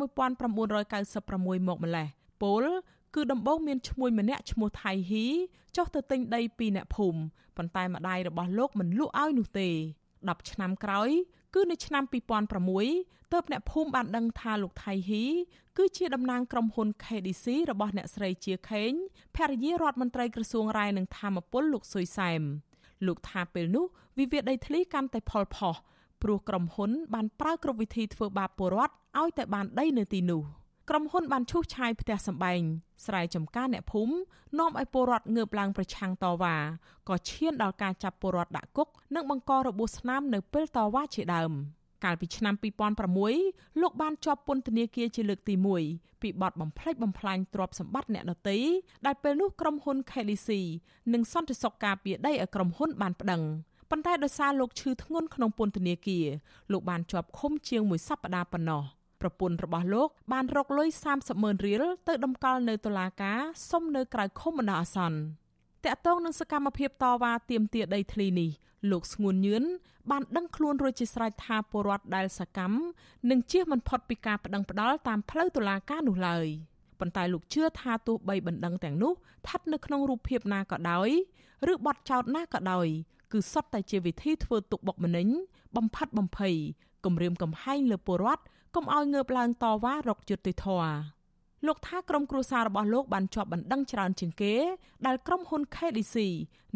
[1.68, 2.06] មកម្លេះ
[2.42, 2.64] ពល
[3.14, 5.26] គឺដំបូងមានឈ្មោះម្នាក់ឈ្មោះថៃហ៊ី
[5.76, 7.20] ចុះទៅទិញដីពីអ្នកភូមិ
[7.56, 9.68] ប៉ុន្តែម្ដាយរបស់លោកមិនលក់ឲ្យនោះទេ
[10.10, 11.10] 10ឆ្នាំក្រោយ
[11.54, 12.04] គឺនៅឆ្នាំ
[12.68, 15.24] 2006ទើបអ្នកភូមិបានដឹងថាលោកថៃហ៊ី
[15.78, 18.92] គឺជាតំណាងក្រុមហ៊ុន KDC របស់អ្នកស្រីជាខេង
[19.36, 22.42] ភរិយារដ្ឋមន្ត្រីក្រសួងរាយនឹងធម្មពលលោកសុយសែម
[23.06, 23.84] លោកថាពេលនោះ
[24.18, 25.74] វិវាទដីធ្លីកាន់តែផលផុស
[26.22, 30.42] ព្រោះក្រុមហ៊ុនបានប្រើគ្រប់វិធីធ្វើបាបពលរដ្ឋឲ្យតែបានដីនៅទីនោះ
[30.88, 32.60] ក្រុមហ៊ុនបានឈូសឆាយផ្ទះសម្បែង
[33.06, 34.14] ស្រែចម្ការអ្នកភូមិ
[34.58, 36.56] នាំឲ្យពលរដ្ឋងើបឡើងប្រឆាំងតវ៉ា
[37.08, 41.52] ក៏ឈានដល់ការចាប់ពលរដ្ឋដាក់គុកនិងបង្ករបួសស្នាមនៅពេលតវ៉ាជាដើម
[42.04, 42.54] កាលពីឆ្នាំ
[43.18, 45.54] 2006លោកបានជាប់ពន្ធនាគារជាលើកទី
[45.88, 48.56] 1ពីបទបំផ្លិចបំផ្លាញទ្រព្យសម្បត្តិអ្នកដទៃ
[49.06, 50.50] ដែលពេលនោះក្រុមហ៊ុន KLC
[51.12, 53.42] និងសន្តិសុខការពារដីឲ្យក្រុមហ៊ុនបានប្តឹង
[53.90, 56.26] ប៉ុន្តែដោយសារលោកឈឺធ្ងន់ក្នុងពន្ធនាគារ
[56.72, 58.82] លោកបានជាប់ឃុំជាងមួយសប្តាហ៍ប៉ុណ្ណោះ
[59.20, 63.38] ប្រពន្ធរបស់លោកបានរកលុយ30ម៉ឺនរៀលទៅដំកល់នៅតុលាការ
[63.70, 65.18] សុំនៅក្រៅឃុំបណ្ដោះអាសន្ន
[65.86, 68.50] តកតងនឹងសកម្មភាពតវ៉ាទាមទារដីធ្លីនេះ
[68.90, 69.64] លោកស្ងួនញឿន
[70.10, 72.76] បានដឹងខ្លួនរួចជាស្រេចថាពលរដ្ឋដែលសកម្ម
[73.30, 76.46] នឹងជៀសមិនផុតពីការប្តឹងផ្តល់តាមផ្លូវតុលាការនោះឡើយ
[77.00, 81.08] ប៉ុន្តែលោកជឿថាទោះបីបណ្ដឹងទាំងនោះស្ថិតនៅក្នុងរូបភាពណាក៏ដោយ
[81.72, 82.86] ឬបទចោទណាក៏ដោយ
[83.32, 85.28] គឺសុទ្ធតែជាវិធីធ្វើទុកបុកម្នេញ
[85.76, 86.54] បំផិតបំភ័យ
[87.04, 88.42] គំរាមកំហែងលើពលរដ្ឋ
[88.74, 91.19] កុំឲ្យងើបឡើងតវ៉ារកយុត្តិធម៌
[91.66, 94.54] លោកថាក្រុមគ្រួសាររបស់លោកបានជាប់បណ្ដឹងច្រើនជាងគេ
[95.06, 96.16] ដែលក្រុមហ៊ុន KDC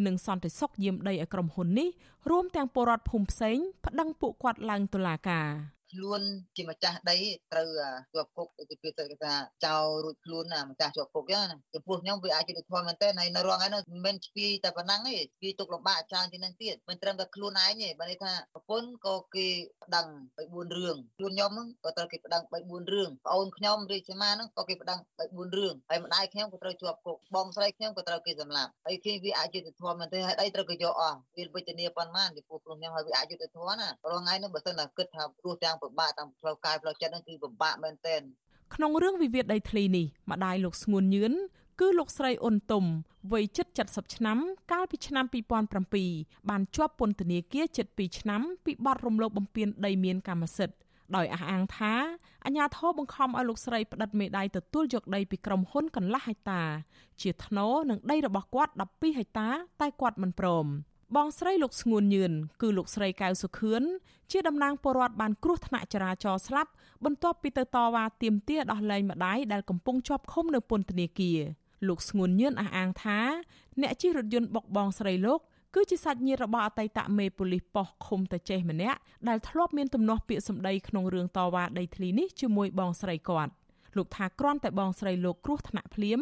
[0.06, 1.88] និងសន្តិសុខយាមដីឲ្យក្រុមហ៊ុននេះ
[2.30, 5.48] រួមទាំងពលរដ្ឋភូមិផ្សេងប្តឹងពួកគាត់ឡើងតុលាការ
[5.94, 6.20] ខ្លួន
[6.56, 7.16] ជាម្ចាស់ដី
[7.52, 7.68] ត្រូវ
[8.14, 9.34] ជាប់គុកទៅពីទៅគេថា
[9.66, 19.48] ចោលរួចខ្លួនណាម្ចាស់ជាប់គុកចឹងណាចំពោះខ្ញុំវាអាចយុត្តិធម៌មែនតើនៅរងឯនោះមិនមែនស្ពាយតែប៉ុណ្ណឹងទេស្ពាយទុកលំបាកច្រើនជាងនឹងទៀតមិនត្រឹមតែខ្លួនឯងទេបើន័យថាប្រពន្ធក៏គេ
[19.82, 38.22] ប្តឹង3 4រឿងខ្លួនខ្ញុំហ្នឹងក៏ត្រូវគេប្តឹង3 4រឿងប្អូនខ្ញុំរាជសីមាហ្នឹងក៏គេប្តឹង3 4រឿងហើយម្ដាយខ្ញុំក៏ត្រូវជាប់គុកបងស្រីខ្ញុំក៏ត្រូវគេសម្លាប់ហើយគេវាអាចយុត្តិធម៌មែនទេហើយដីត្រូវគេយកអស់វាវិជ្ជនីប៉ុន្មានពីពួកខ្ញុំហើយវាអាចយុត្តិធម៌ណារងថ្ងៃនោះបើសិនតែគិតថាព្រោះទាំងពិបាកតាមផ្លូវកាយផ្លូវចិត្តហ្នឹងគឺពិបាកមែនទែន
[38.74, 41.32] ក្នុងរឿងវិវាទដីធ្លីនេះម្ដាយលោកស្ងួនញឿន
[41.80, 42.84] គឺលោកស្រីអ៊ុនទុំ
[43.32, 44.38] វ័យជិត70ឆ្នាំ
[44.72, 45.24] កាលពីឆ្នាំ
[45.86, 50.76] 2007បានជាប់ពន្ធនាគារជិត2ឆ្នាំពីបទរំលោភបំពានដីមានកម្មសិទ្ធិ
[51.16, 51.94] ដោយអះអាងថា
[52.44, 56.62] អាញាធរបង្ខំឲ្យលោកស្រីផ្តិតមេដាយទទួលយកដីពីក្រុមហ៊ុនកន្លះហិកតា
[57.22, 59.48] ជាថ្នូរនឹងដីរបស់គាត់12ហិកតា
[59.80, 60.66] តែគាត់មិនព្រម
[61.16, 63.82] បងស្រីលោកស្ងួនញឿនគឺលោកស្រីកៅសុខឿន
[64.32, 66.70] ជាតំណាងពលរដ្ឋបានគ្រោះថ្នាក់ចរាចរណ៍ស្លាប់
[67.04, 71.38] បន្ទាប់ពីទៅតវ៉ាទាមទារដោះលែងម្ដាយដែលកំពុងជាប់ឃុំនៅពន្ធនាគារ
[71.88, 73.18] លោកស្ងួនញឿនអះអាងថា
[73.80, 75.40] អ្នកជិះរថយន្តបុកបងស្រីលោក
[75.74, 78.98] គឺជាសាច់ញាតិរបស់អតីតមេប៉ូលីសប៉ុស្តិ៍ឃុំតាចេះម្នាក់
[79.28, 83.52] ដែលធ្លាប់មានទំនាស់ពាក្យសម្ដីក្នុងរឿងតវ៉ាដីធ្លីនេះជាមួយបងស្រីគាត់
[83.96, 86.20] លោកថាគ្រាន់តែបងស្រីលោកគ្រោះថ្នាក់ភ្លាម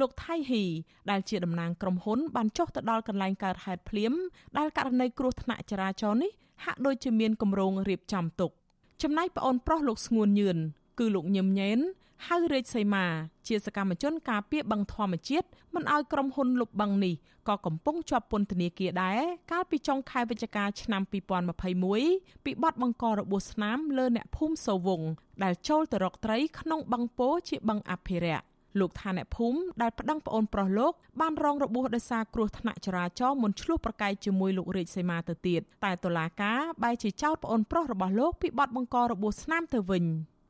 [0.00, 0.64] លោកថៃហ៊ី
[1.10, 4.12] ដែលជាតំណាងក្រុមហ៊ុនបានចុះទៅដល់កន្លែងកើតហេតុភ្លាម
[4.58, 6.32] ដែលករណីគ្រោះថ្នាក់ចរាចរណ៍នេះ
[6.64, 8.50] ហាក់ដូចជាមានគម្រោងរៀបចំទុក
[9.02, 10.58] ចំណែកប្អូនប្រុសលោកស្ងួនញឿន
[10.98, 11.78] គឺលោកញឹមញែន
[12.28, 13.04] ហៅរាជសីមា
[13.48, 17.14] ជាសកម្មជនការពារបឹងធម្មជាតិមិនឲ្យក្រុមហ៊ុនលុបបឹងនេះ
[17.48, 19.20] ក៏កំពុងជាប់ពន្ធនាគារដែរ
[19.52, 21.02] កាលពីចុងខែវិច្ឆិកាឆ្នាំ
[21.72, 25.02] 2021ពីបទបង្ករបួសស្នាមលើអ្នកភូមិសូវង
[25.42, 28.44] ដែលចូលទៅរកត្រីក្នុងបឹងពោជាបឹងអភិរក្ស
[28.80, 40.04] លោកថាអ្នកភូមិដែលប្តឹងប្អូនប្រុសលោកបានរងរបួសដោយសារគ្រោះថ្នាក់ចរាចរណ៍មុនឆ្លោះប្រកែកជាមួយលោករាជសីមាទៅទៀតតែតុលាការបែរជាចោទប្អូនប្រុសរបស់លោកពីបទបង្ករបួសស្នាមទៅវិញ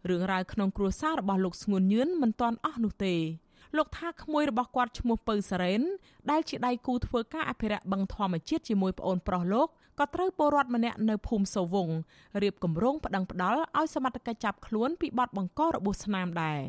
[0.09, 3.15] រឿងរ៉ាវក្នុងគ្រួសាររបស់លោកស្ងួនញឿនមិនទាន់អស់នោះទេ
[3.77, 5.83] លោកថាក្មួយរបស់គាត់ឈ្មោះពៅសារ៉េន
[6.31, 11.89] ដែលជាដៃគូធ្វើការអភិរក្សបឹងធម្មជាតិជាមួយប្អូនប្រុសលោកក៏ត្រូវពលរដ្ឋម្នាក់នៅភូមិសូវង
[12.43, 16.61] រៀបគម្រោងប្តឹងផ្ដាល់ឲ្យសមត្ថកិច្ចចាប់ខ្លួនពីបទបង្ករបួសស្នាមដែរ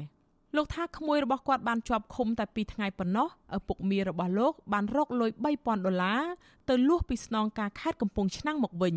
[0.55, 3.27] លោកថាក្មួយរបស់គាត់បានជាប់ឃុំតែ2ថ្ងៃប៉ុណ្ណោះ
[3.57, 6.21] ឪពុកមីរបស់លោកបានរកលុយ3000ដុល្លារ
[6.69, 8.95] ទៅលួសពីស្នងការខេត្តកំពង់ឆ្នាំងមកវិញ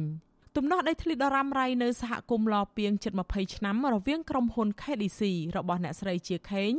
[0.58, 5.20] ទំនាស់ដីធ្លីដ៏រ៉ាំរ៉ៃនៅសហគមន៍ឡពីងជិត20ឆ្នាំរវាងក្រុមហ៊ុន KDC
[5.56, 6.72] របស់អ្នកស្រីជាខេង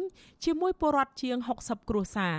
[0.44, 2.38] ជាមួយពលរដ្ឋជាង60គ្រួសារ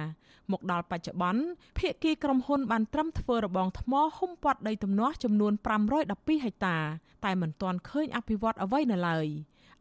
[0.52, 1.42] មកដល់បច្ចុប្បន្ន
[1.78, 5.52] ភាគីក្រុមហ៊ុនបានត្រឹមធ្វើរបងថ្មហុំព័ទ្ធដីទំនាស់ចំនួន
[5.98, 6.78] 512ហិកតា
[7.24, 9.26] តែមិនទាន់ឃើញអភិវឌ្ឍអ្វីនៅឡើយ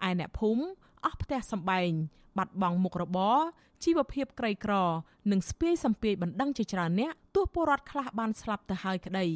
[0.07, 0.63] ឯអ្នកភូមិ
[1.05, 1.91] អស់ផ្ទះសម្បែង
[2.37, 3.37] បាត់បង់មុខរបរ
[3.83, 4.73] ជីវភាពក្រីក្រ
[5.31, 9.27] និងស្ពាយសំពាយបណ្ដឹងជាច្រើនអ្នកទោះពលរដ្ឋខ្លះបានស្លាប់ទៅហើយក្តី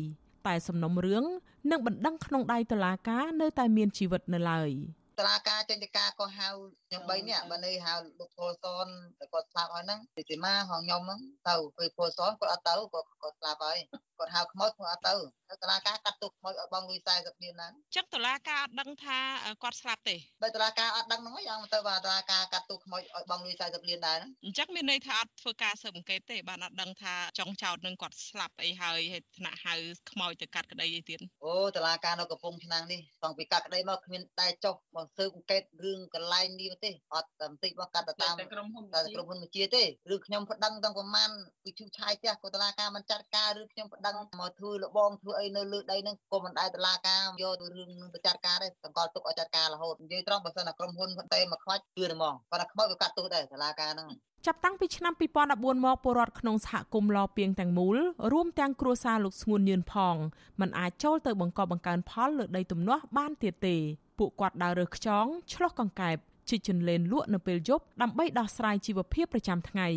[0.47, 1.25] តែសំណុំរឿង
[1.71, 4.71] និងបណ្ដឹងក្នុងដៃតុលាការនៅតែមានជីវិតនៅឡើយ។
[5.21, 6.47] តឡាការចេញទៅការក៏ហៅ
[6.87, 8.87] ខ្ញុំ3នាក់បើនេះហៅលោកពលសន
[9.19, 13.77] តែគាត់ស្លាប់ហើយហ្នឹងទីទីម៉ាហងខ្ញុំហ្នឹងទៅពេលពលសនគាត់អត់ទៅគាត់គាត់ស្លាប់ហើយ
[14.17, 15.13] គាត់ហៅខ្មោចគាត់អត់ទៅ
[15.49, 19.17] ទៅតឡាការកាត់ទុកខ្មោចឲ្យបងលុយ40លានហ្នឹងចឹងតឡាការអត់ដឹងថា
[19.63, 28.99] គាត់ស្លាប់ទេបើតឡាការអត់ដឹងហ្នឹងយ៉ាងទៅបាទតឡាការកាត់ទុកខ្មោចឲ្យបងលុយ40លានដែរហ្នឹងអញ្ចឹងមានន័យថាអត់ធ្វើការស៊ើបអង្កេតទេបានអត់ដឹងថាចុងចោតនឹងគាត់ស្លាប់អីហើយ
[29.37, 29.73] ថ្នាក់ហៅ
[30.11, 39.83] ខ្មោចទៅកាត់ក្តីអីទៀតអូតឡាការនៅកំពង់ឆ្នាំងនេះតាំងពីកាត់ក្តីមកគ្មានតែចុះមកស៊ើបអង្កេតរឿងកន្លែងនេះទេអត់តែបន្តិចមកកាត់ទៅតាមតែក្រុមហ៊ុនតែក្រុមហ៊ុនវិជាទេ
[40.13, 41.29] ឬខ្ញុំប្តឹងទាំងប្រមាណ
[41.63, 54.09] គឺជូឆាយផ្ទះក៏តឡាការមិនចាត់ការឬខ្ញុំប្តឹងមកធ្វើលបងធ្វើអីនៅលើដីហ្នឹងក៏មិនដែរតឡាការយកទៅរឿងនឹងទៅចាត់ការដែរសង្កល់ទុកឲ្យចាត់ការរហូតនិយាយត្រង់បើសិនតែក្រុមហ៊ុនតែមកខ្វាច់គឺហ្មងគាត់ថាខ្មោចវាកាត់ទោសដែរតឡាការហ្នឹង
[54.47, 55.13] ចាប់តាំងពីឆ្នាំ
[55.49, 57.97] 2014មកពលរដ្ឋក្នុងសហគមន៍លពីងទាំងមូល
[58.31, 60.15] រួមទាំងគ្រួសារលោកស្ងួនញឿនផង
[60.61, 63.75] មិនអាចចូលទៅបង្កបង្កើនផលលើដីទំនាស់បានទៀតទេ
[64.17, 66.17] ពួកគាត់ដើររើសខ្យងឆ្លោះកង្កែប
[66.49, 69.89] ជិះជន្លេនលក់នៅពេលយប់ដើម្បីដោះស្រាយជីវភាពប្រចាំថ្ងៃ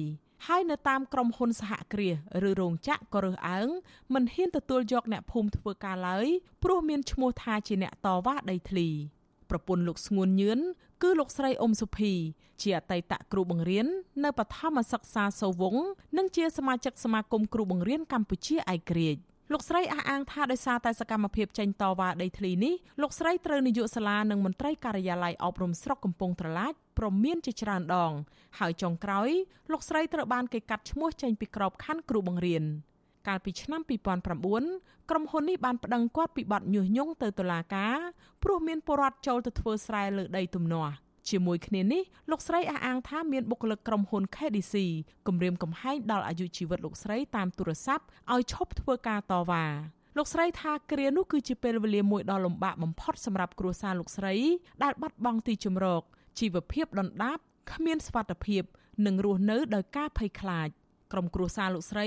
[0.47, 2.15] ហើយនៅតាមក្រុមហ៊ុនសហគ្រាស
[2.49, 3.69] ឬរោងចក្រក៏រើសអើង
[4.15, 6.27] មិនហ៊ានទទួលយកអ្នកភូមិធ្វើការឡើយ
[6.63, 8.89] ព្រោះមានឈ្មោះថាជាអ្នកតវ៉ាដីធ្លី
[9.51, 10.61] ប្រពន្ធលោកស្ងួនញឿន
[11.03, 12.13] គឺលោកស្រីអ៊ុំសុភី
[12.63, 13.87] ជាអតីតគ្រូបង្រៀន
[14.25, 15.77] នៅបឋមសិក្សាសូវង
[16.19, 19.23] និងជាសមាជិកសមាគមគ្រូបង្រៀនកម្ពុជាឯករាជ្យ
[19.53, 28.13] លោកស្រីអះអាងថាដោយសារតែសកម្មភាពចេញតវ៉ាដីធ្លីនេះលោកស្រីត្រូវនាយកសាលានិងមន្ត្រីការិយាល័យអប់រំស្រុកកំពង់ត្រឡាចព្រមានជាច្រើនដង
[28.59, 29.31] ហើយចុងក្រោយ
[29.73, 32.65] លោកស្រីត្រូវបានគេកាត់ឈ្មោះចេញពីក្របខ័ណ្ឌគ្រូបង្រៀន
[33.29, 33.81] កាលពីឆ្នាំ
[34.45, 37.97] 2009ក្រុមហ៊ុននេះបានប្តឹងគាត់ពីបទញុះញង់ទៅតុលាការ
[38.43, 40.95] ព្រោះមានពលរដ្ឋចូលទៅធ្វើស្រែលើដីទំនាស់
[41.31, 44.75] ជាមួយគ្នានេះលោកស្រីអះអាងថាមានបុគ្គលិកក្រុមហ៊ុន KDC
[45.27, 49.65] គម្រាមកំហែងដល់អាយុជីវិតលោកស្រីតាមទូរស័ព្ទឲ្យឈប់ធ្វើការតវ៉ា
[50.17, 54.35] លោកស្រីថាគ្រានោះគឺជាពេលវេលាមួយដ៏លំបាកបំផុតសម្រាប់គ្រួសារលោកស្រី
[54.83, 56.03] ដែលបាត់បង់ទីជម្រក
[56.39, 57.39] ជីវភាពដុនដាប
[57.73, 58.63] គ្មានសុវត្ថិភាព
[59.07, 60.69] និងរស់នៅដោយការភ័យខ្លាច
[61.15, 62.07] ក្រុមគ្រួសារលោកស្រី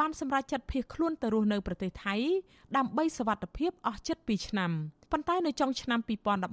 [0.00, 2.16] បានសម្រេចចិត្តភៀសខ្លួនទៅរស់នៅប្រទេសថៃ
[2.76, 4.70] ដើម្បីសុវត្ថិភាពអស់ជិត2ឆ្នាំ
[5.12, 6.00] ប៉ុន្តែនៅចុងឆ្នាំ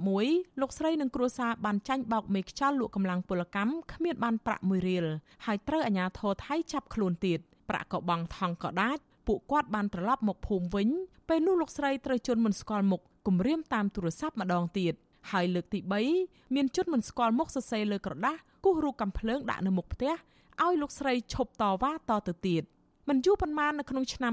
[0.04, 5.06] 2011លោកស្រីនិងគ្រួសារបានចាញ់បោកមេខ្យល់លក់កម្លាំងពលកម្មគ្មានបានប្រាក់មួយរៀល
[5.46, 7.38] ហើយត្រូវអាជ្ញាធរថៃចាប់ខ្លួនទៀត
[7.68, 10.88] ប្រាក់ក៏បង់ថង់ក៏ដាច់ពួកគាត់បានត្រឡប់មកភូមិវិញ
[11.28, 14.94] ពេលនោះលោកស្រីត្រូវជន់មិនស្គាល់មុខគំរាមតាមទូរស័ព្ទម្ដងទៀត
[15.30, 15.78] ហើយលើកទី
[16.16, 20.12] 3មានជនមិនស្គាល់មុខសរសេរលើក្រដាស់គូសរូបកំភ្លើងដាក់នៅមុខផ្ទះ
[20.60, 22.62] ឲ្យលោកស្រីឈប់តវ៉ាតទៅទៀត
[23.08, 24.32] មិនយូរប៉ុន្មាននៅក្នុងឆ្នាំ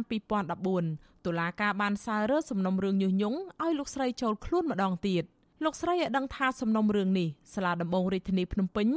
[0.63, 5.23] 2014តុលាការបានសើរើសំណុំរឿងញុះញង់ឲ្យលោកស្រីចូលខ្លួនម្ដងទៀត
[5.63, 8.87] លោកស្រីឲ្យដឹងថាសំណុំរឿងនេះសាលាដំបងរាជធានីភ្នំពេញ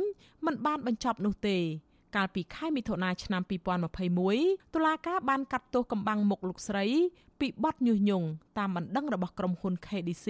[0.47, 1.59] មិនបានបញ្ចប់នោះទេ
[2.17, 3.43] កាលពីខែមិថុនាឆ្នាំ
[4.09, 6.85] 2021តុលាការបានកាត់ទោសកម្បាំងមុខលោកស្រី
[7.41, 8.27] ពីបទញុះញង់
[8.59, 10.27] តាមបណ្ដឹងរបស់ក្រុមហ៊ុន KDC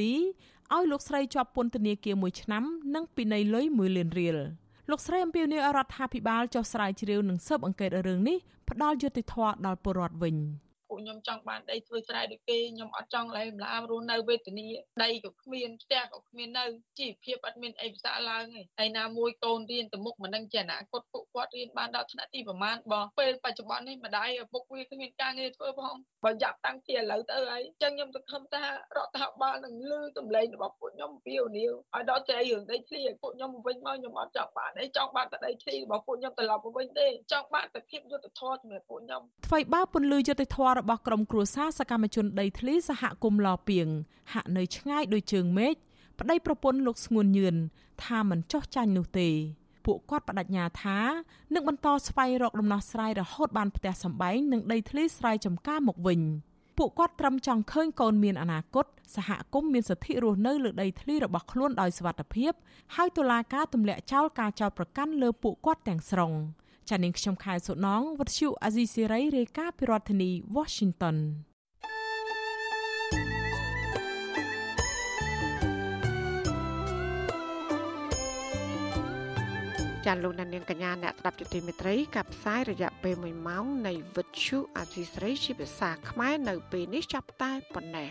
[0.74, 2.64] ឲ្យលោកស្រីជាប់ពន្ធនាគារ1ឆ្នាំ
[2.95, 4.38] និងពិន័យលុយ1លានរៀល
[4.91, 8.39] លោកស្រីអំពាវនាវរដ្ឋាភិបាលចុះស្រាវជ្រាវនិងស៊ើបអង្កេតរឿងនេះ
[8.70, 10.37] ផ្ដល់យុត្តិធម៌ដល់ពលរដ្ឋវិញ។
[10.93, 14.68] ពួកខ្ញុំចង់បានដីធ្វើស្រែដូចគេខ្ញុំអត់ចង់ឡើយម្លាមរស់នៅវេទនា
[15.03, 16.64] ដីក៏គ្មានផ្ទះក៏គ្មាននៅ
[16.99, 43.87] ជីវភាពអត់មានអីផ្សាឡើងទេហើយណាមួយកូនរៀនទៅមុខមិនដឹងជាអនាគតពួកគាត់រៀនបានដល់ថ្នាក់ទីប្រមាណបងពេលបច្ចុប្បន្ននេះម្ដាយឪពុកវាគ្មានការងារធ្វើផងបើយ៉ាប់តាំងពីឥឡូវទៅហើយអញ្ចឹងខ្ញុំសង្ឃឹមថារដ្ឋាភិបាលនឹងលឺសម្លេងរបស់ពួកខ្ញុំពីអូនីវឲ្យដល់ចៃរឿងដីធ្លីឲ្យពួកខ្ញុំវិញមកខ្ញុំអត់ចង់បានអីចង់បានតែដីធ្លីរបស់ពួកខ្ញុំត្រឡប់មកវិញទេចង់បានតែភាពយុត្តិធម៌សម្រាប់ពួកខ្ញុំថ្មីបើពន្លឺយុត្តិធម៌របស់ក្រុមគ្រួសារសកម្មជនដីធ្លីសហគមន៍ឡពីង
[44.33, 45.74] ហាក់នៅឆ្ងាយដោយជើងមេឃ
[46.20, 47.57] ប្តីប្រពន្ធលោកស្ងួនញឿន
[48.05, 49.28] ថាមិនចោះចាញ់នោះទេ
[49.87, 50.99] ពួកគាត់បដិញ្ញាថា
[51.55, 56.20] នឹងបន្តស្វែងរកដំណោះស្រាយរហូតបានផ្ទះសម្បែងនិងដីធ្លីស្រែចម្ការមកវិញ
[56.78, 62.53] ពួកគាត់ត្រឹមចង់ឃើញកូនមានអនាគតសហគមន៍មានសិទ្ធិរស់នៅលើដីធ្លីរបស់ខ្លួនដោយសុវត្ថិភាព
[62.95, 66.33] ហើយតុលាការទម្លាក់ចោលការចោទប្រកាន់លើពួកគាត់ទាំងស្រុង។
[66.91, 71.16] ចានាងខ្ញុំខែសុណងវັດឈូអាស៊ីសេរីរាយការណ៍ពីរដ្ឋធានី Washington
[80.07, 88.11] ចចាលោកនាងកញ្ញាអ្នកស្ដាប់ជទីមេត្រីកັບផ្សាយរយៈពេល1ម៉ោងនៃវិទ្យុអាស៊ីស្រីជាភាសាខ្មែរនៅពេលនេះចាប់តែប៉ុណ្ណេះ